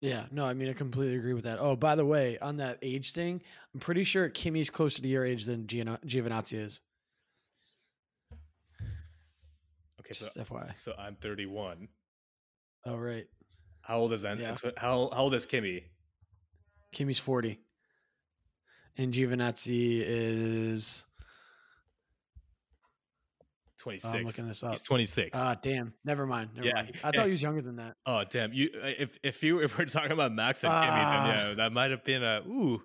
[0.02, 1.60] Yeah, no, I mean I completely agree with that.
[1.60, 3.42] Oh, by the way, on that age thing,
[3.74, 6.82] I'm pretty sure Kimi's closer to your age than Giovinazzi is.
[10.00, 10.78] Okay, Just so FYI.
[10.78, 11.90] so I'm 31.
[12.86, 13.28] Oh, right.
[13.90, 14.38] How old is that?
[14.40, 14.56] Yeah.
[14.78, 15.84] How how old is Kimi?
[16.94, 17.60] Kimi's 40.
[19.00, 21.06] And Giovinazzi is.
[23.80, 24.06] 26.
[24.14, 24.72] Oh, I'm looking this up.
[24.72, 25.32] He's 26.
[25.40, 25.94] Ah, damn.
[26.06, 26.50] Never mind.
[26.54, 26.92] Never Yeah, mind.
[27.04, 27.12] I yeah.
[27.14, 27.96] thought he was younger than that.
[28.06, 28.54] oh damn!
[28.54, 31.24] You uh, if if you if we're talking about Max and Kimi, Ah.
[31.28, 32.82] then yeah, that might have been a ooh.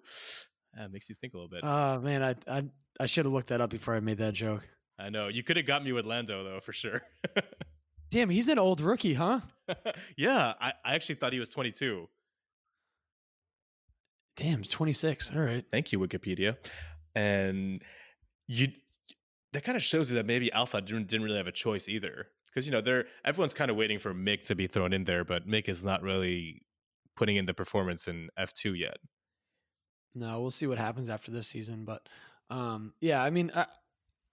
[0.76, 1.60] That makes you think a little bit.
[1.62, 2.20] Oh, man.
[2.22, 2.62] I, I,
[2.98, 4.66] I should have looked that up before I made that joke.
[4.98, 7.02] I know you could have got me with Lando though for sure.
[8.10, 9.40] Damn, he's an old rookie, huh?
[10.16, 12.08] yeah, I, I actually thought he was 22.
[14.36, 15.32] Damn, 26.
[15.34, 15.64] All right.
[15.70, 16.56] Thank you, Wikipedia.
[17.14, 17.82] And
[18.48, 18.68] you
[19.52, 22.26] that kind of shows you that maybe Alfa didn't, didn't really have a choice either.
[22.46, 25.24] Because you know, they're everyone's kind of waiting for Mick to be thrown in there,
[25.24, 26.62] but Mick is not really
[27.16, 28.96] putting in the performance in F2 yet.
[30.14, 31.84] No, we'll see what happens after this season.
[31.84, 32.08] But
[32.50, 33.66] um, yeah, I mean, I,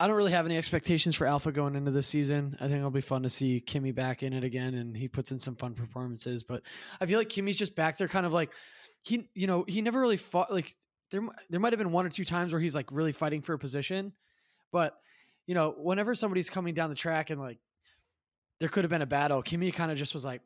[0.01, 2.57] I don't really have any expectations for Alfa going into this season.
[2.59, 5.31] I think it'll be fun to see Kimi back in it again, and he puts
[5.31, 6.41] in some fun performances.
[6.41, 6.63] But
[6.99, 8.51] I feel like Kimi's just back there, kind of like
[9.03, 10.51] he, you know, he never really fought.
[10.51, 10.73] Like
[11.11, 11.21] there,
[11.51, 13.59] there might have been one or two times where he's like really fighting for a
[13.59, 14.13] position,
[14.71, 14.97] but
[15.45, 17.59] you know, whenever somebody's coming down the track and like
[18.59, 20.41] there could have been a battle, Kimi kind of just was like,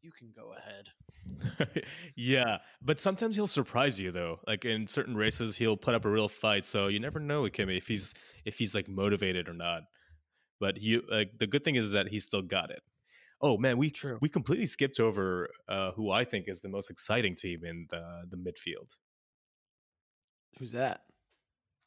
[0.00, 0.90] "You can go ahead."
[2.16, 4.40] yeah, but sometimes he'll surprise you though.
[4.46, 7.52] Like in certain races, he'll put up a real fight, so you never know with
[7.52, 8.14] Kimi if he's
[8.44, 9.82] if he's like motivated or not.
[10.58, 12.82] But you like the good thing is that he still got it.
[13.40, 14.18] Oh man, we True.
[14.20, 18.24] we completely skipped over uh, who I think is the most exciting team in the
[18.30, 18.96] the midfield.
[20.58, 21.02] Who's that?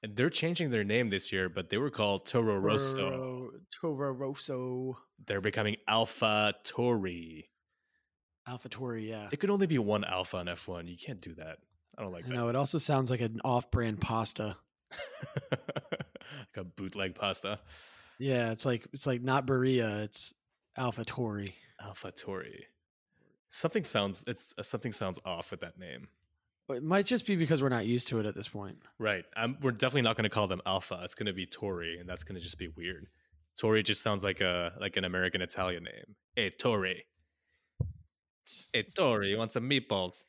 [0.01, 2.97] And they're changing their name this year, but they were called Toro Rosso.
[2.97, 4.97] Toro, Toro Rosso.
[5.25, 7.49] They're becoming Alpha Tori.
[8.47, 9.29] AlphaTauri, yeah.
[9.31, 10.87] It could only be one Alpha in F1.
[10.87, 11.59] You can't do that.
[11.97, 12.33] I don't like I that.
[12.33, 14.57] know it also sounds like an off-brand pasta.
[15.51, 17.59] like a bootleg pasta.
[18.19, 20.33] Yeah, it's like it's like not Barilla, it's
[20.77, 21.53] AlphaTauri.
[21.83, 22.67] Alpha Tori.
[23.49, 26.07] Something sounds it's uh, something sounds off with that name.
[26.67, 28.77] But it might just be because we're not used to it at this point.
[28.97, 29.25] Right.
[29.35, 31.01] I'm, we're definitely not going to call them Alpha.
[31.03, 33.07] It's going to be Tori, and that's going to just be weird.
[33.59, 36.15] Tori just sounds like a like an American Italian name.
[36.35, 37.05] Hey Tori.
[38.73, 40.23] Hey Tori, you want some meatballs?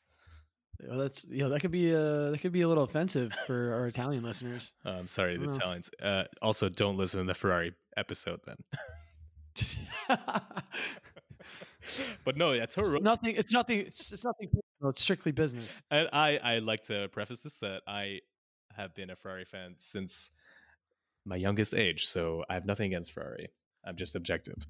[0.88, 3.72] Well, that's you know that could be a that could be a little offensive for
[3.74, 4.72] our Italian listeners.
[4.84, 5.50] I'm Um, sorry, the Oh.
[5.50, 5.90] Italians.
[6.02, 8.56] Uh, also, don't listen to the Ferrari episode then.
[12.24, 12.98] but no, yeah, Toro.
[13.00, 13.36] nothing.
[13.36, 13.78] It's nothing.
[13.80, 14.48] It's, it's nothing.
[14.48, 15.82] personal, It's strictly business.
[15.90, 18.20] And I, I like to preface this that I
[18.76, 20.30] have been a Ferrari fan since
[21.24, 23.48] my youngest age, so I have nothing against Ferrari.
[23.84, 24.66] I'm just objective.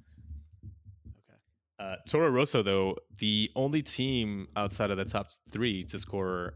[1.78, 6.54] Uh, Toro Rosso, though, the only team outside of the top three to score.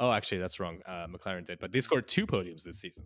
[0.00, 0.80] Oh, actually, that's wrong.
[0.86, 3.04] Uh, McLaren did, but they scored two podiums this season.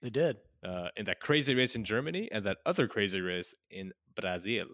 [0.00, 0.36] They did.
[0.64, 4.66] Uh, in that crazy race in Germany and that other crazy race in Brazil.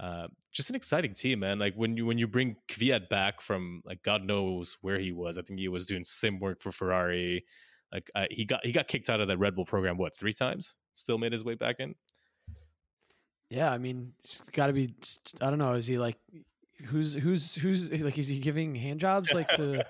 [0.00, 1.58] Uh, just an exciting team, man.
[1.58, 5.36] Like when you when you bring Kvyat back from like God knows where he was.
[5.38, 7.44] I think he was doing sim work for Ferrari.
[7.92, 10.32] Like uh, he got he got kicked out of that Red Bull program what three
[10.32, 10.74] times.
[10.94, 11.94] Still made his way back in.
[13.50, 14.94] Yeah, I mean, it's got to be.
[15.40, 15.72] I don't know.
[15.72, 16.18] Is he like,
[16.86, 18.18] who's who's who's like?
[18.18, 19.86] Is he giving hand jobs like to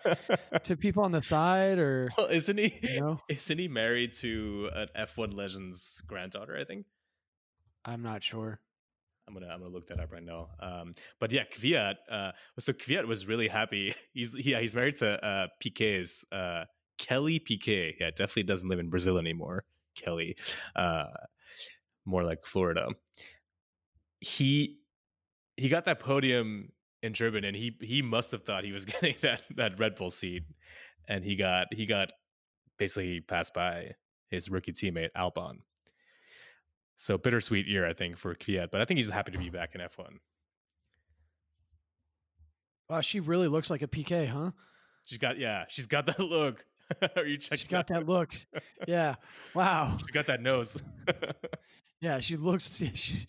[0.63, 2.79] to people on the side or well, isn't he?
[2.83, 3.21] you know?
[3.29, 6.57] Isn't he married to an F1 legend's granddaughter?
[6.57, 6.87] I think.
[7.85, 8.61] I'm not sure.
[9.27, 10.49] I'm gonna I'm gonna look that up right now.
[10.61, 11.97] Um, but yeah, Kvyat.
[12.11, 13.95] Uh, so Kvyat was really happy.
[14.13, 16.65] He's yeah he's married to uh, Piquet's uh,
[16.97, 17.97] Kelly Piquet.
[18.01, 19.65] Yeah, definitely doesn't live in Brazil anymore.
[19.95, 20.37] Kelly,
[20.77, 21.05] uh,
[22.07, 22.89] more like Florida.
[24.21, 24.79] He
[25.57, 29.17] he got that podium in German, and he he must have thought he was getting
[29.23, 30.45] that that Red Bull seat,
[31.09, 32.13] and he got he got
[32.79, 33.93] basically passed by
[34.29, 35.59] his rookie teammate Albon.
[36.97, 39.75] So bittersweet year, I think, for Kvyat, but I think he's happy to be back
[39.75, 40.19] in F1.
[42.91, 44.51] Wow, she really looks like a Piquet, huh?
[45.05, 46.65] She's got yeah, she's got that look.
[47.17, 47.59] Are you checking?
[47.59, 48.07] She got that?
[48.07, 48.35] that look.
[48.87, 49.17] Yeah.
[49.55, 49.99] Wow.
[50.07, 50.81] She got that nose.
[52.01, 52.83] Yeah, she looks.
[52.95, 53.27] She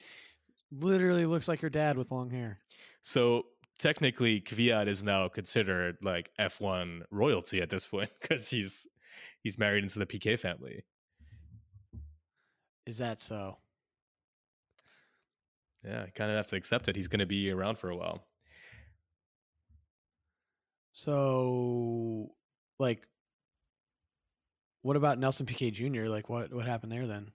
[0.71, 2.59] literally looks like her dad with long hair.
[3.01, 3.45] so
[3.79, 8.85] technically, Kvyat is now considered like F1 royalty at this point because he's
[9.41, 10.83] he's married into the Piquet family.
[12.85, 13.57] Is that so?
[15.83, 16.95] Yeah, I kind of have to accept it.
[16.95, 18.25] He's going to be around for a while.
[20.91, 22.31] So,
[22.79, 23.07] like,
[24.81, 26.07] what about Nelson Piquet Jr.?
[26.07, 27.31] Like, what what happened there then?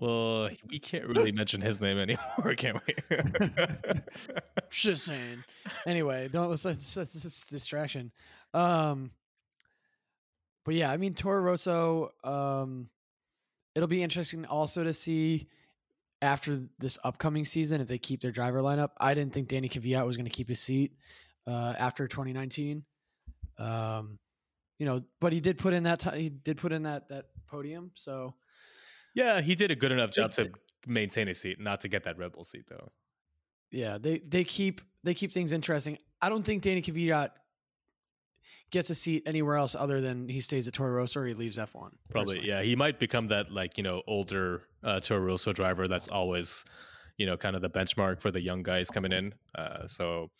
[0.00, 3.16] Well, we can't really mention his name anymore, can we?
[4.70, 5.44] Just saying.
[5.86, 8.10] Anyway, don't let's let's, let's distraction.
[8.54, 9.10] Um,
[10.64, 12.12] but yeah, I mean Toro Rosso.
[12.24, 12.88] Um,
[13.74, 15.48] it'll be interesting also to see
[16.22, 18.90] after this upcoming season if they keep their driver lineup.
[18.98, 20.92] I didn't think Danny Kvyat was going to keep his seat
[21.46, 22.84] uh, after 2019.
[23.58, 24.18] Um,
[24.78, 27.26] you know, but he did put in that ti he did put in that that
[27.46, 27.90] podium.
[27.94, 28.34] So
[29.14, 30.50] yeah, he did a good enough job They- to
[30.86, 32.92] maintain a seat, not to get that Red Bull seat though.
[33.70, 35.98] yeah, they they keep they keep things interesting.
[36.22, 37.30] I don't think Danny Kvyat
[38.70, 41.58] gets a seat anywhere else other than he stays at Toro Rosso or he leaves
[41.58, 41.90] F1.
[42.08, 42.62] Probably, yeah.
[42.62, 46.64] He might become that like you know older uh, Toro Rosso driver that's always
[47.18, 49.34] you know kind of the benchmark for the young guys coming in.
[49.56, 50.30] Uh, so,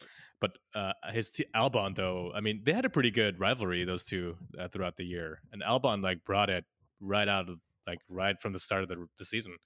[0.41, 4.05] but uh, his t- Albon though, I mean, they had a pretty good rivalry those
[4.05, 6.65] two uh, throughout the year, and Albon like brought it
[7.01, 9.57] right out of like right from the start of the, the season.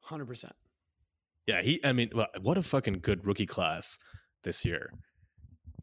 [0.00, 0.54] Hundred percent.
[1.46, 1.80] Yeah, he.
[1.84, 3.98] I mean, well, what a fucking good rookie class
[4.44, 4.90] this year.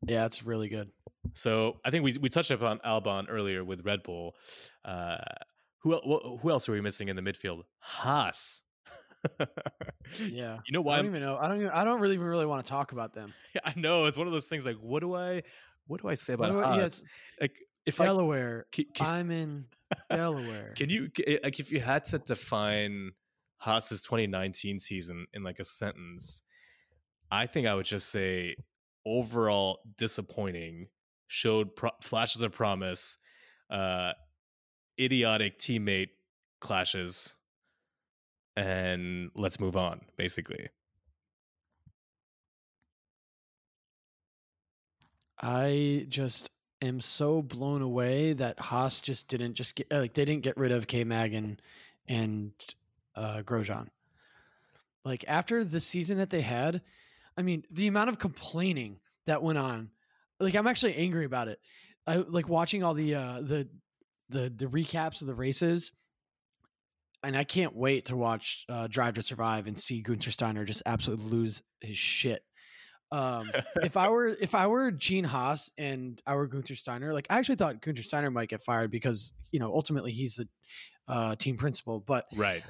[0.08, 0.90] Yeah, it's really good.
[1.34, 4.34] So I think we we touched upon Albon earlier with Red Bull.
[4.84, 5.18] Uh,
[5.80, 5.98] who
[6.42, 7.62] who else are we missing in the midfield?
[7.80, 8.62] Haas.
[10.20, 10.58] Yeah.
[10.66, 10.96] You know why?
[10.96, 11.38] I don't I'm, even know.
[11.38, 13.34] I don't even I don't really really want to talk about them.
[13.56, 14.66] Yeah, I know it's one of those things.
[14.66, 15.44] Like, what do I
[15.88, 17.04] what do I say about do I- Haas?
[17.04, 17.56] yeah, like,
[17.86, 18.66] if I Delaware.
[18.72, 19.66] can, I'm in
[20.10, 20.74] Delaware.
[20.76, 21.10] can you
[21.44, 23.12] like if you had to define
[23.58, 26.42] Haas's 2019 season in like a sentence,
[27.32, 28.56] I think I would just say
[29.06, 30.88] overall disappointing.
[31.28, 33.18] Showed pro- flashes of promise,
[33.70, 34.12] uh,
[35.00, 36.10] idiotic teammate
[36.60, 37.36] clashes,
[38.58, 40.02] and let's move on.
[40.18, 40.68] Basically,
[45.40, 46.50] I just
[46.82, 50.72] am so blown away that Haas just didn't just get like they didn't get rid
[50.72, 51.62] of K Mag and
[52.08, 52.52] and
[53.16, 53.88] uh, Grosjean.
[55.06, 56.82] Like after the season that they had,
[57.38, 59.90] I mean the amount of complaining that went on.
[60.40, 61.60] Like I'm actually angry about it.
[62.08, 63.68] I like watching all the uh, the
[64.30, 65.92] the the recaps of the races,
[67.24, 70.82] and I can't wait to watch uh, Drive to Survive and see Gunter Steiner just
[70.86, 72.44] absolutely lose his shit.
[73.12, 73.52] Um,
[73.84, 77.38] if I were if I were Gene Haas and I were Gunter Steiner, like I
[77.38, 80.48] actually thought Gunter Steiner might get fired because you know ultimately he's the
[81.08, 82.64] uh, team principal, but right?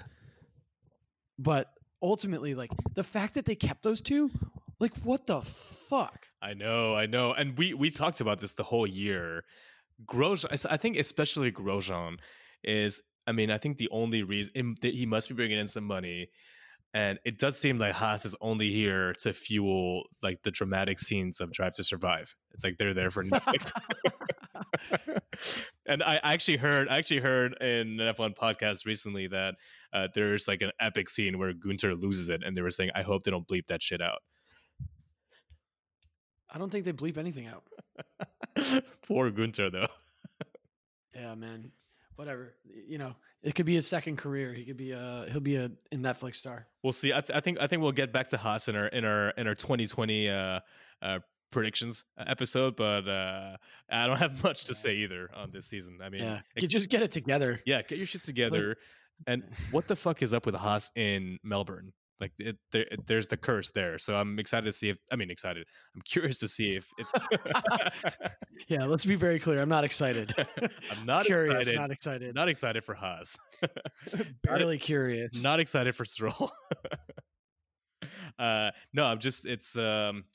[1.38, 1.72] but
[2.02, 4.32] ultimately, like the fact that they kept those two,
[4.80, 6.28] like what the fuck?
[6.42, 9.44] I know, I know, and we we talked about this the whole year.
[10.06, 12.18] Grosjean, I think especially Grosjean
[12.64, 13.02] is.
[13.28, 16.30] I mean, I think the only reason he must be bringing in some money,
[16.94, 21.40] and it does seem like Haas is only here to fuel like the dramatic scenes
[21.40, 22.36] of Drive to Survive.
[22.54, 23.72] It's like they're there for Netflix.
[25.86, 29.56] and I actually heard, I actually heard in an F1 podcast recently that
[29.94, 33.02] uh, there's like an epic scene where Gunter loses it, and they were saying, "I
[33.02, 34.20] hope they don't bleep that shit out."
[36.54, 37.64] I don't think they bleep anything out.
[39.08, 39.88] Poor Gunter, though.
[41.16, 41.72] yeah, man.
[42.22, 42.54] Whatever.
[42.88, 44.54] You know, it could be his second career.
[44.54, 46.68] He could be a he'll be a, a Netflix star.
[46.84, 47.12] We'll see.
[47.12, 49.32] I, th- I, think I think we'll get back to Haas in our in our
[49.32, 50.60] in our 2020 uh,
[51.02, 51.20] uh,
[51.50, 53.58] predictions episode, but uh,
[53.90, 55.98] I don't have much to say either on this season.
[56.00, 57.60] I mean, yeah, it, just get it together.
[57.66, 58.68] Yeah, get your shit together.
[58.68, 58.78] Like,
[59.26, 61.92] and what the fuck is up with Haas in Melbourne?
[62.22, 63.98] Like it, there, there's the curse there.
[63.98, 65.66] So I'm excited to see if I mean excited.
[65.96, 67.12] I'm curious to see if it's.
[68.68, 69.60] yeah, let's be very clear.
[69.60, 70.32] I'm not excited.
[70.62, 71.62] I'm not curious.
[71.62, 72.36] Excited, not excited.
[72.36, 73.36] Not excited for Haas.
[74.44, 75.44] Barely not, curious.
[75.44, 76.52] Not excited for Stroll.
[78.38, 80.26] uh, no, I'm just it's um,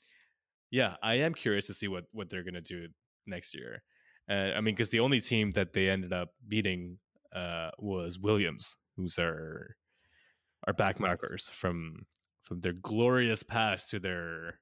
[0.69, 2.89] yeah, I am curious to see what what they're gonna do
[3.25, 3.81] next year.
[4.29, 6.97] Uh, I mean, because the only team that they ended up beating
[7.33, 9.77] uh, was Williams, who's our
[10.65, 12.05] our backmarkers from
[12.41, 14.59] from their glorious past to their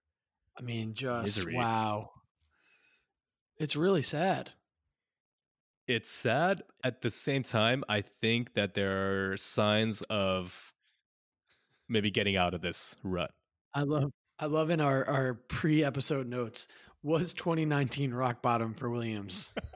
[0.58, 1.56] I mean just misery.
[1.56, 2.10] wow.
[3.58, 4.52] It's really sad.
[5.88, 10.74] It's sad at the same time I think that there are signs of
[11.88, 13.32] maybe getting out of this rut.
[13.74, 16.68] I love I love in our our pre-episode notes
[17.04, 19.54] was 2019 rock bottom for Williams.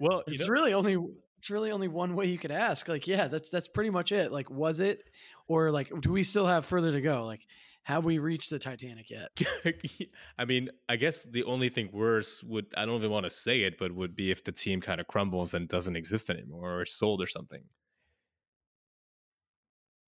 [0.00, 0.96] well, it's know, really only
[1.42, 2.86] it's really only one way you could ask.
[2.86, 4.30] Like, yeah, that's that's pretty much it.
[4.30, 5.10] Like, was it,
[5.48, 7.24] or like, do we still have further to go?
[7.24, 7.40] Like,
[7.82, 9.30] have we reached the Titanic yet?
[10.38, 13.62] I mean, I guess the only thing worse would I don't even want to say
[13.62, 16.86] it, but would be if the team kind of crumbles and doesn't exist anymore or
[16.86, 17.64] sold or something.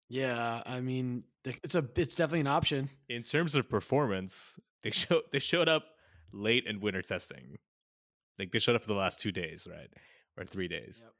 [0.09, 2.91] Yeah, I mean, it's a it's definitely an option.
[3.09, 5.85] In terms of performance, they showed they showed up
[6.33, 7.57] late in winter testing.
[8.39, 9.91] Like they showed up for the last two days, right?
[10.39, 11.01] Or three days.
[11.03, 11.13] Yep.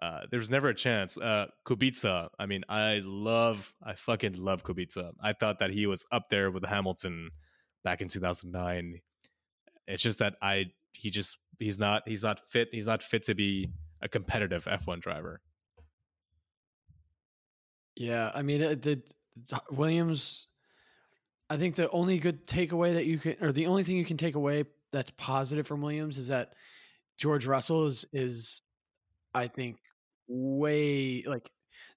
[0.00, 1.18] Uh, there's never a chance.
[1.18, 5.12] Uh, Kubica, I mean, I love, I fucking love Kubica.
[5.20, 7.30] I thought that he was up there with Hamilton
[7.84, 9.00] back in 2009.
[9.86, 12.68] It's just that I, he just, he's not, he's not fit.
[12.72, 13.70] He's not fit to be
[14.00, 15.40] a competitive F1 driver.
[17.94, 19.02] Yeah, I mean, it, the
[19.70, 20.48] Williams.
[21.50, 24.16] I think the only good takeaway that you can, or the only thing you can
[24.16, 26.54] take away that's positive from Williams is that
[27.18, 28.62] George Russell is is
[29.34, 29.78] I think
[30.28, 31.50] way like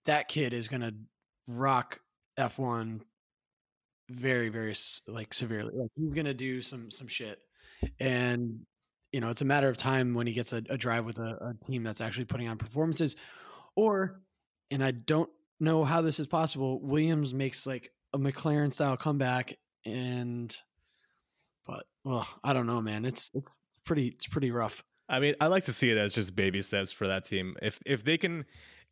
[0.06, 0.94] that kid is going to
[1.48, 2.00] rock
[2.40, 3.02] F1
[4.10, 4.76] very very
[5.08, 5.74] like severely.
[5.76, 7.40] Like he's going to do some some shit.
[8.00, 8.66] And
[9.12, 11.54] you know, it's a matter of time when he gets a, a drive with a,
[11.62, 13.16] a team that's actually putting on performances
[13.76, 14.22] or
[14.72, 15.30] and I don't
[15.60, 16.82] know how this is possible.
[16.82, 20.56] Williams makes like a McLaren style comeback and
[21.66, 23.06] but well, I don't know, man.
[23.06, 23.50] It's it's
[23.86, 24.84] pretty it's pretty rough.
[25.08, 27.56] I mean, I like to see it as just baby steps for that team.
[27.62, 28.46] If if they can,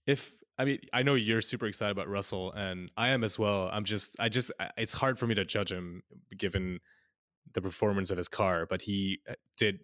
[0.05, 3.69] if I mean, I know you're super excited about Russell, and I am as well.
[3.73, 6.03] I'm just, I just, it's hard for me to judge him
[6.37, 6.79] given
[7.53, 9.79] the performance of his car, but he uh, did.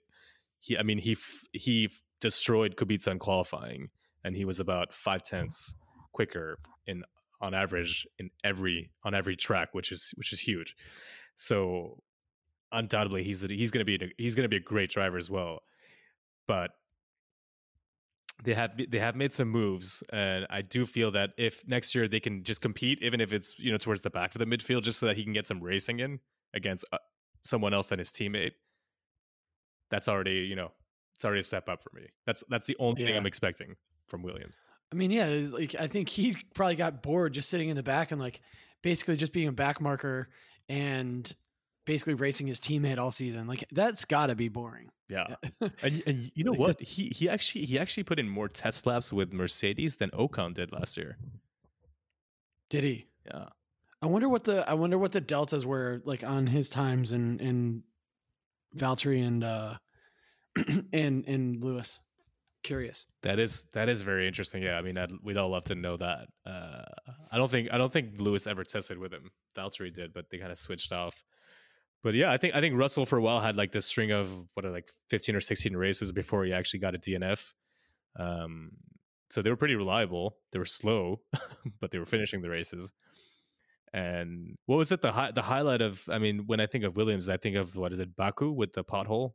[0.59, 1.17] He, I mean, he
[1.53, 1.89] he
[2.21, 3.89] destroyed Kubica in qualifying,
[4.23, 5.73] and he was about five tenths
[6.13, 7.03] quicker in
[7.41, 10.75] on average in every on every track, which is which is huge.
[11.36, 12.03] So
[12.71, 15.61] undoubtedly, he's he's going to be he's going to be a great driver as well
[16.50, 16.72] but
[18.43, 22.08] they have they have made some moves, and I do feel that if next year
[22.08, 24.82] they can just compete, even if it's you know towards the back of the midfield,
[24.82, 26.20] just so that he can get some racing in
[26.56, 26.97] against uh,
[27.43, 28.54] someone else than his teammate,
[29.91, 30.72] that's already you know
[31.16, 32.08] it's already a step up for me.
[32.26, 33.10] That's that's the only yeah.
[33.10, 33.76] thing I'm expecting
[34.08, 34.58] from Williams.
[34.91, 38.12] I mean, yeah, like I think he probably got bored just sitting in the back
[38.12, 38.41] and like
[38.82, 40.30] basically just being a back marker
[40.68, 41.32] and
[41.89, 43.47] basically racing his teammate all season.
[43.47, 44.91] Like that's got to be boring.
[45.07, 45.25] Yeah,
[45.81, 46.79] and and you know what?
[46.79, 50.71] He he actually he actually put in more test laps with Mercedes than Ocon did
[50.71, 51.17] last year.
[52.69, 53.07] Did he?
[53.25, 53.45] Yeah.
[54.03, 57.41] I wonder what the I wonder what the deltas were like on his times and
[57.41, 57.81] and
[58.77, 59.73] Valtteri and uh
[60.93, 62.01] and and Lewis.
[62.61, 63.07] Curious.
[63.23, 64.61] That is that is very interesting.
[64.61, 66.27] Yeah, I mean, I'd, we'd all love to know that.
[66.45, 66.83] Uh,
[67.31, 69.31] I don't think I don't think Lewis ever tested with him.
[69.57, 71.23] Valtteri did, but they kind of switched off
[72.04, 74.30] but yeah, I think I think Russell for a while had like this string of
[74.54, 77.54] what are like fifteen or sixteen races before he actually got a DNF.
[78.18, 78.72] Um,
[79.30, 80.38] so they were pretty reliable.
[80.52, 81.22] They were slow,
[81.82, 82.91] but they were finishing the races.
[83.93, 85.02] And what was it?
[85.02, 87.76] The hi- the highlight of I mean, when I think of Williams, I think of
[87.76, 89.34] what is it, Baku with the pothole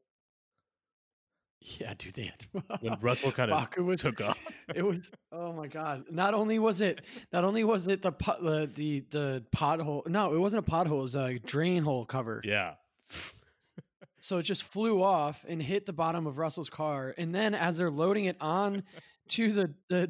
[1.79, 4.39] Yeah, dude, they had when Russell kind of was took off.
[4.75, 6.05] it was oh my god.
[6.11, 7.01] Not only was it
[7.33, 10.99] not only was it the pot the the, the pothole no it wasn't a pothole
[10.99, 12.43] it was a drain hole cover.
[12.45, 12.75] Yeah,
[14.21, 17.77] so it just flew off and hit the bottom of russell's car and then as
[17.77, 18.83] they're loading it on
[19.29, 20.07] to the the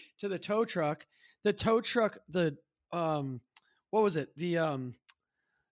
[0.18, 1.06] to the tow truck
[1.44, 2.56] the tow truck the
[2.92, 3.40] um
[3.90, 4.34] what was it?
[4.36, 4.94] The um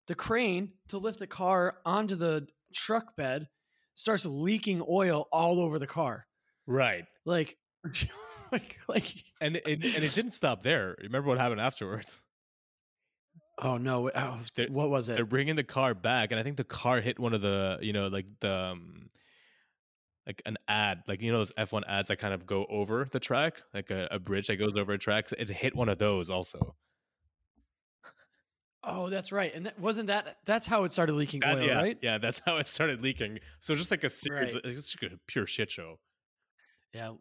[0.06, 3.48] the crane to lift the car onto the truck bed
[3.96, 6.24] starts leaking oil all over the car
[6.68, 7.04] right.
[7.24, 7.56] like
[8.52, 10.94] like like And it, and it didn't stop there.
[11.02, 12.22] Remember what happened afterwards?
[13.58, 14.10] Oh no!
[14.14, 15.16] Oh, They're- what was it?
[15.16, 17.94] They're bringing the car back, and I think the car hit one of the, you
[17.94, 19.08] know, like the, um,
[20.26, 23.08] like an ad, like you know those F one ads that kind of go over
[23.10, 25.32] the track, like a, a bridge that goes over a track.
[25.38, 26.76] It hit one of those also.
[28.88, 29.52] Oh, that's right.
[29.52, 30.38] And that, wasn't that?
[30.44, 31.98] That's how it started leaking That- oil, yeah, right?
[32.00, 33.40] yeah, that's how it started leaking.
[33.58, 34.64] So just like a series, Right.
[34.64, 35.98] it's just a pure shit show.
[36.96, 37.12] Yeah.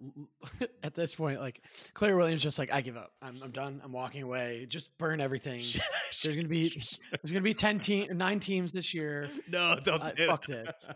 [0.83, 1.61] At this point, like
[1.93, 3.11] Claire Williams, just like I give up.
[3.21, 3.81] I'm, I'm done.
[3.83, 4.65] I'm walking away.
[4.69, 5.63] Just burn everything.
[6.23, 9.29] There's gonna be there's gonna be ten team, nine teams this year.
[9.49, 10.87] no, don't fuck this.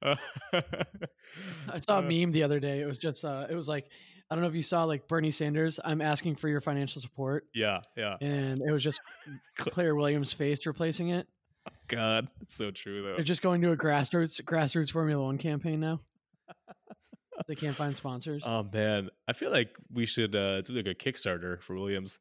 [0.00, 0.16] I
[1.80, 2.80] saw a uh, meme the other day.
[2.80, 3.88] It was just uh, it was like
[4.30, 5.80] I don't know if you saw like Bernie Sanders.
[5.84, 8.16] I'm asking for your financial support, Yeah, yeah.
[8.20, 9.00] and it was just
[9.56, 11.26] Claire Williams' face replacing it.
[11.88, 13.14] God, it's so true though.
[13.16, 16.00] They're just going to a grassroots grassroots Formula One campaign now.
[17.46, 18.44] They can't find sponsors.
[18.46, 22.18] Oh man, I feel like we should uh, do like a Kickstarter for Williams.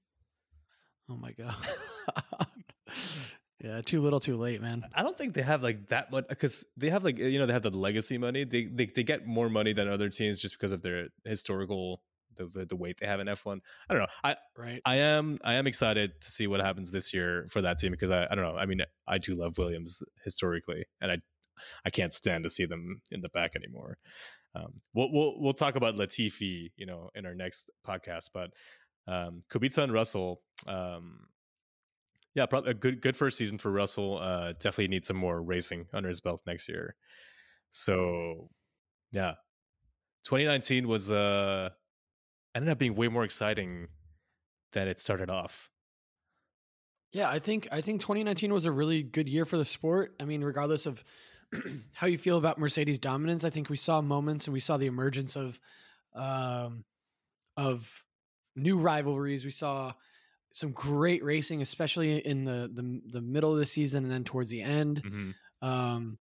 [1.10, 1.56] oh my god.
[3.64, 4.84] yeah, too little, too late, man.
[4.94, 7.54] I don't think they have like that much because they have like you know they
[7.54, 8.44] have the legacy money.
[8.44, 12.02] They they they get more money than other teams just because of their historical
[12.38, 13.62] the the, the weight they have in F one.
[13.90, 14.10] I don't know.
[14.24, 14.82] I Right.
[14.86, 18.12] I am I am excited to see what happens this year for that team because
[18.12, 18.58] I I don't know.
[18.58, 21.18] I mean I do love Williams historically, and I
[21.86, 23.98] I can't stand to see them in the back anymore.
[24.56, 28.30] Um, we'll we'll we'll talk about Latifi, you know, in our next podcast.
[28.34, 28.52] But
[29.08, 31.28] um, Kubica and Russell, um,
[32.36, 34.20] yeah, probably a good good first season for Russell.
[34.20, 36.96] Uh, definitely needs some more racing under his belt next year.
[37.72, 38.50] So,
[39.12, 39.34] yeah,
[40.26, 41.70] 2019 was uh
[42.56, 43.88] ended up being way more exciting
[44.72, 45.70] than it started off.
[47.12, 50.16] Yeah, I think I think 2019 was a really good year for the sport.
[50.20, 51.04] I mean, regardless of
[51.94, 54.88] how you feel about Mercedes dominance, I think we saw moments and we saw the
[54.88, 55.60] emergence of
[56.16, 56.84] um,
[57.58, 58.04] of
[58.56, 59.46] new rivalries.
[59.46, 59.94] We saw
[60.52, 64.50] some great racing, especially in the the, the middle of the season and then towards
[64.50, 65.02] the end.
[65.04, 65.34] Mhm.
[65.62, 66.18] Um,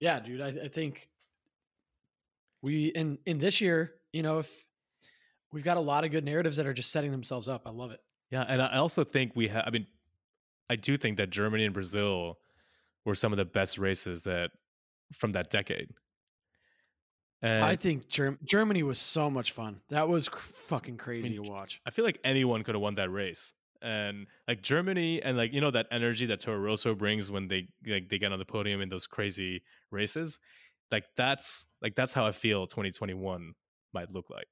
[0.00, 1.08] yeah, dude, I, I think
[2.62, 4.64] we in in this year, you know, if
[5.52, 7.62] we've got a lot of good narratives that are just setting themselves up.
[7.66, 8.00] I love it.
[8.30, 9.64] Yeah, and I also think we have.
[9.66, 9.86] I mean,
[10.68, 12.38] I do think that Germany and Brazil
[13.06, 14.50] were some of the best races that
[15.14, 15.88] from that decade.
[17.40, 19.80] And I think Germ- Germany was so much fun.
[19.90, 21.80] That was cr- fucking crazy to watch.
[21.86, 23.54] I feel like anyone could have won that race.
[23.82, 27.68] And like Germany and like you know that energy that Toro Rosso brings when they
[27.86, 30.40] like they get on the podium in those crazy races,
[30.90, 33.54] like that's like that's how I feel 2021
[33.92, 34.46] might look like.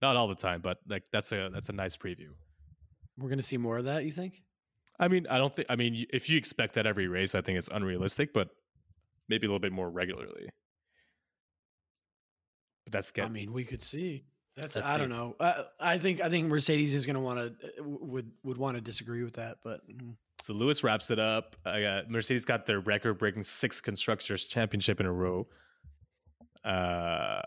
[0.00, 2.30] Not all the time, but like that's a that's a nice preview.
[3.18, 4.04] We're gonna see more of that.
[4.04, 4.42] You think?
[4.98, 5.68] I mean, I don't think.
[5.70, 8.32] I mean, if you expect that every race, I think it's unrealistic.
[8.32, 8.48] But
[9.28, 10.48] maybe a little bit more regularly.
[12.84, 13.24] But that's good.
[13.24, 14.24] I mean, we could see.
[14.56, 14.98] That's Let's I see.
[14.98, 15.36] don't know.
[15.38, 19.22] Uh, I think I think Mercedes is gonna want to would would want to disagree
[19.22, 21.56] with that, but mm, so Lewis wraps it up.
[21.64, 25.46] I got Mercedes got their record-breaking sixth constructors championship in a row.
[26.64, 27.42] Uh,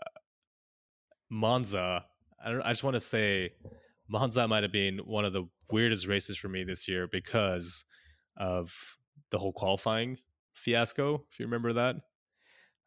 [1.28, 2.04] Monza.
[2.44, 2.62] I don't.
[2.62, 3.52] I just want to say,
[4.08, 7.84] Monza might have been one of the weirdest races for me this year because
[8.36, 8.96] of
[9.30, 10.18] the whole qualifying
[10.54, 11.24] fiasco.
[11.30, 11.96] If you remember that.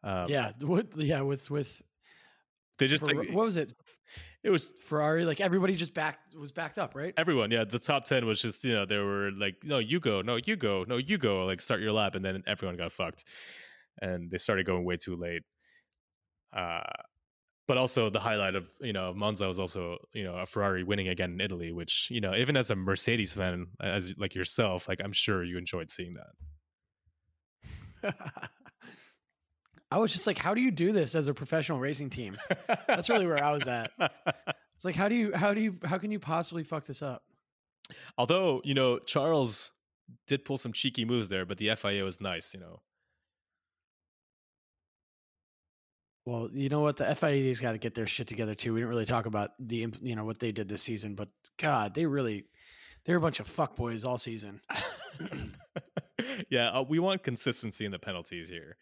[0.03, 1.81] Um, yeah, what, yeah, with with
[2.77, 3.73] they just Fer- like, what was it?
[4.45, 7.13] it was Ferrari, like everybody just backed was backed up, right?
[7.17, 10.21] everyone yeah the top 10 was just you know they were like no you go
[10.21, 13.23] no you go no you go like start your lap and then everyone got fucked
[14.01, 15.41] and they started going way too late
[16.53, 16.81] uh
[17.67, 21.07] but also the highlight of you know monza was also you know a ferrari winning
[21.07, 25.01] again in italy which you know even as a mercedes fan as like yourself like
[25.03, 28.13] i'm sure you enjoyed seeing that
[29.91, 32.37] I was just like, how do you do this as a professional racing team?
[32.87, 33.91] That's really where I was at.
[34.75, 37.23] It's like, how do you, how do you, how can you possibly fuck this up?
[38.17, 39.71] although you know charles
[40.27, 42.79] did pull some cheeky moves there but the fia was nice you know
[46.25, 46.97] Well, you know what?
[46.97, 48.73] The FIA's got to get their shit together too.
[48.73, 51.93] We didn't really talk about the you know what they did this season, but God,
[51.93, 52.45] they really
[53.05, 54.61] they're a bunch of fuckboys all season.
[56.49, 58.77] yeah, uh, we want consistency in the penalties here.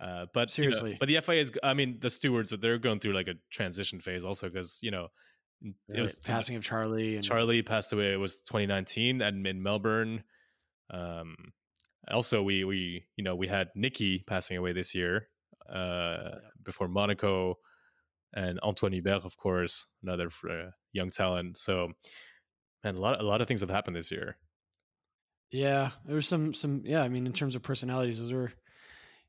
[0.00, 0.96] Uh, but you know, Seriously.
[0.98, 1.52] but the FIA is.
[1.62, 5.08] I mean, the stewards they're going through like a transition phase also because you know
[5.88, 8.12] it was passing of Charlie and Charlie passed away.
[8.12, 10.22] It was 2019 and in Melbourne.
[10.90, 11.34] Um,
[12.08, 15.28] also, we we you know we had Niki passing away this year.
[15.72, 17.58] Uh, before Monaco,
[18.34, 21.56] and Anthoine Hubert, of course, another uh, young talent.
[21.56, 21.92] So,
[22.82, 24.36] man, a lot a lot of things have happened this year.
[25.50, 27.02] Yeah, there was some some yeah.
[27.02, 28.52] I mean, in terms of personalities, those were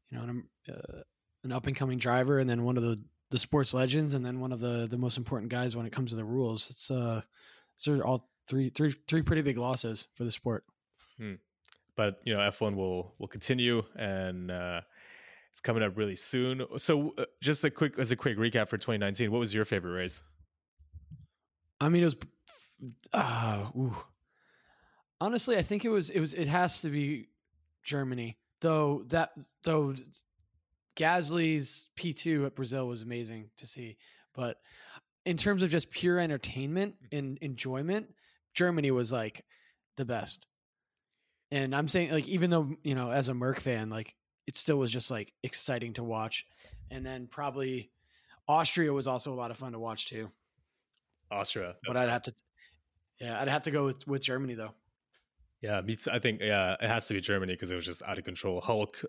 [0.10, 1.02] you know an, uh,
[1.44, 3.02] an up and coming driver, and then one of the
[3.32, 6.10] the sports legends, and then one of the the most important guys when it comes
[6.12, 6.70] to the rules.
[6.70, 7.22] It's uh,
[7.88, 10.64] are all three three three pretty big losses for the sport.
[11.96, 14.82] But you know, F1 will will continue, and uh,
[15.56, 16.66] it's coming up really soon.
[16.76, 19.94] So, uh, just a quick as a quick recap for 2019, what was your favorite
[19.94, 20.22] race?
[21.80, 22.18] I mean, it was.
[23.14, 23.96] Uh, ooh.
[25.22, 26.10] Honestly, I think it was.
[26.10, 26.34] It was.
[26.34, 27.30] It has to be
[27.84, 29.06] Germany, though.
[29.08, 29.32] That
[29.64, 29.96] though,
[30.98, 33.96] Gasly's P two at Brazil was amazing to see,
[34.34, 34.58] but
[35.26, 38.08] in terms of just pure entertainment and enjoyment,
[38.54, 39.46] Germany was like
[39.96, 40.48] the best.
[41.50, 44.16] And I'm saying, like, even though you know, as a Merc fan, like,
[44.48, 46.46] it still was just like exciting to watch.
[46.92, 47.90] And then probably
[48.48, 50.30] Austria was also a lot of fun to watch too
[51.32, 51.76] Austria.
[51.86, 52.34] but I'd have to,
[53.20, 54.74] yeah, I'd have to go with, with Germany though.
[55.62, 56.12] Yeah, me too.
[56.12, 58.62] I think yeah, it has to be Germany because it was just out of control.
[58.62, 59.04] Hulk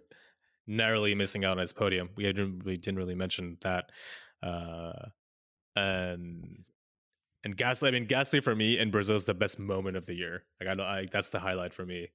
[0.66, 2.10] narrowly missing out on his podium.
[2.16, 3.90] We didn't we didn't really mention that.
[4.42, 4.92] Uh,
[5.74, 6.64] and
[7.44, 7.88] and Gasly.
[7.88, 10.44] I mean, Gasly for me in Brazil is the best moment of the year.
[10.60, 12.08] Like I know, I, that's the highlight for me.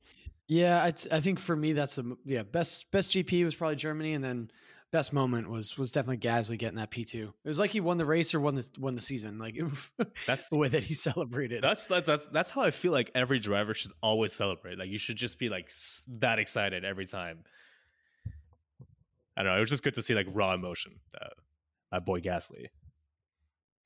[0.52, 4.15] Yeah, I, I think for me that's the yeah best best GP was probably Germany,
[4.15, 4.52] and then
[4.91, 7.34] best moment was was definitely Gasly getting that P two.
[7.45, 9.40] It was like he won the race or won the won the season.
[9.40, 9.57] Like
[10.28, 11.64] That's the way that he celebrated.
[11.64, 14.78] That's that's that's that's how I feel like every driver should always celebrate.
[14.78, 17.45] Like you should just be like s- that excited every time.
[19.38, 19.57] I don't know.
[19.57, 20.99] It was just good to see like raw emotion.
[21.18, 21.30] Uh,
[21.94, 22.65] my boy Gasly.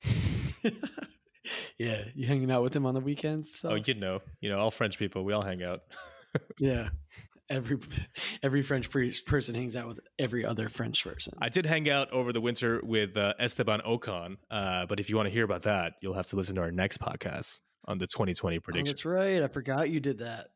[1.78, 3.54] yeah, you hanging out with him on the weekends.
[3.54, 5.82] So Oh, you know, you know, all French people, we all hang out.
[6.58, 6.88] yeah,
[7.48, 7.78] every
[8.42, 11.34] every French person hangs out with every other French person.
[11.40, 15.16] I did hang out over the winter with uh, Esteban Ocon, uh, but if you
[15.16, 18.06] want to hear about that, you'll have to listen to our next podcast on the
[18.06, 19.42] 2020 oh, that's right.
[19.42, 20.48] I forgot you did that.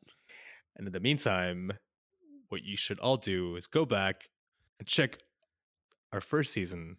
[0.75, 1.71] And in the meantime,
[2.49, 4.27] what you should all do is go back
[4.79, 5.17] and check
[6.11, 6.97] our first season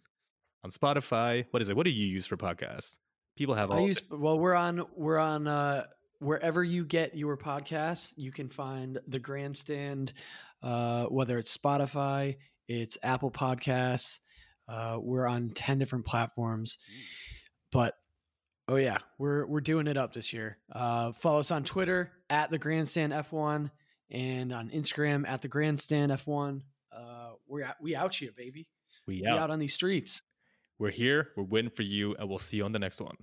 [0.63, 1.45] on Spotify.
[1.51, 1.75] What is it?
[1.75, 2.97] What do you use for podcasts?
[3.35, 3.79] People have all.
[3.79, 5.85] I use well, we're on we're on uh
[6.23, 10.13] wherever you get your podcasts, you can find the grandstand,
[10.61, 12.37] uh, whether it's Spotify,
[12.67, 14.19] it's Apple Podcasts.
[14.67, 16.77] Uh, we're on 10 different platforms.
[17.71, 17.95] But
[18.67, 20.57] oh yeah, we're we're doing it up this year.
[20.71, 23.69] Uh, follow us on Twitter at the grandstand F1
[24.09, 26.61] and on Instagram at the grandstand F1.
[26.95, 28.67] Uh, we're out, we out here, baby.
[29.07, 29.39] we We out.
[29.39, 30.21] out on these streets.
[30.79, 31.29] We're here.
[31.35, 33.15] We're waiting for you, and we'll see you on the next one.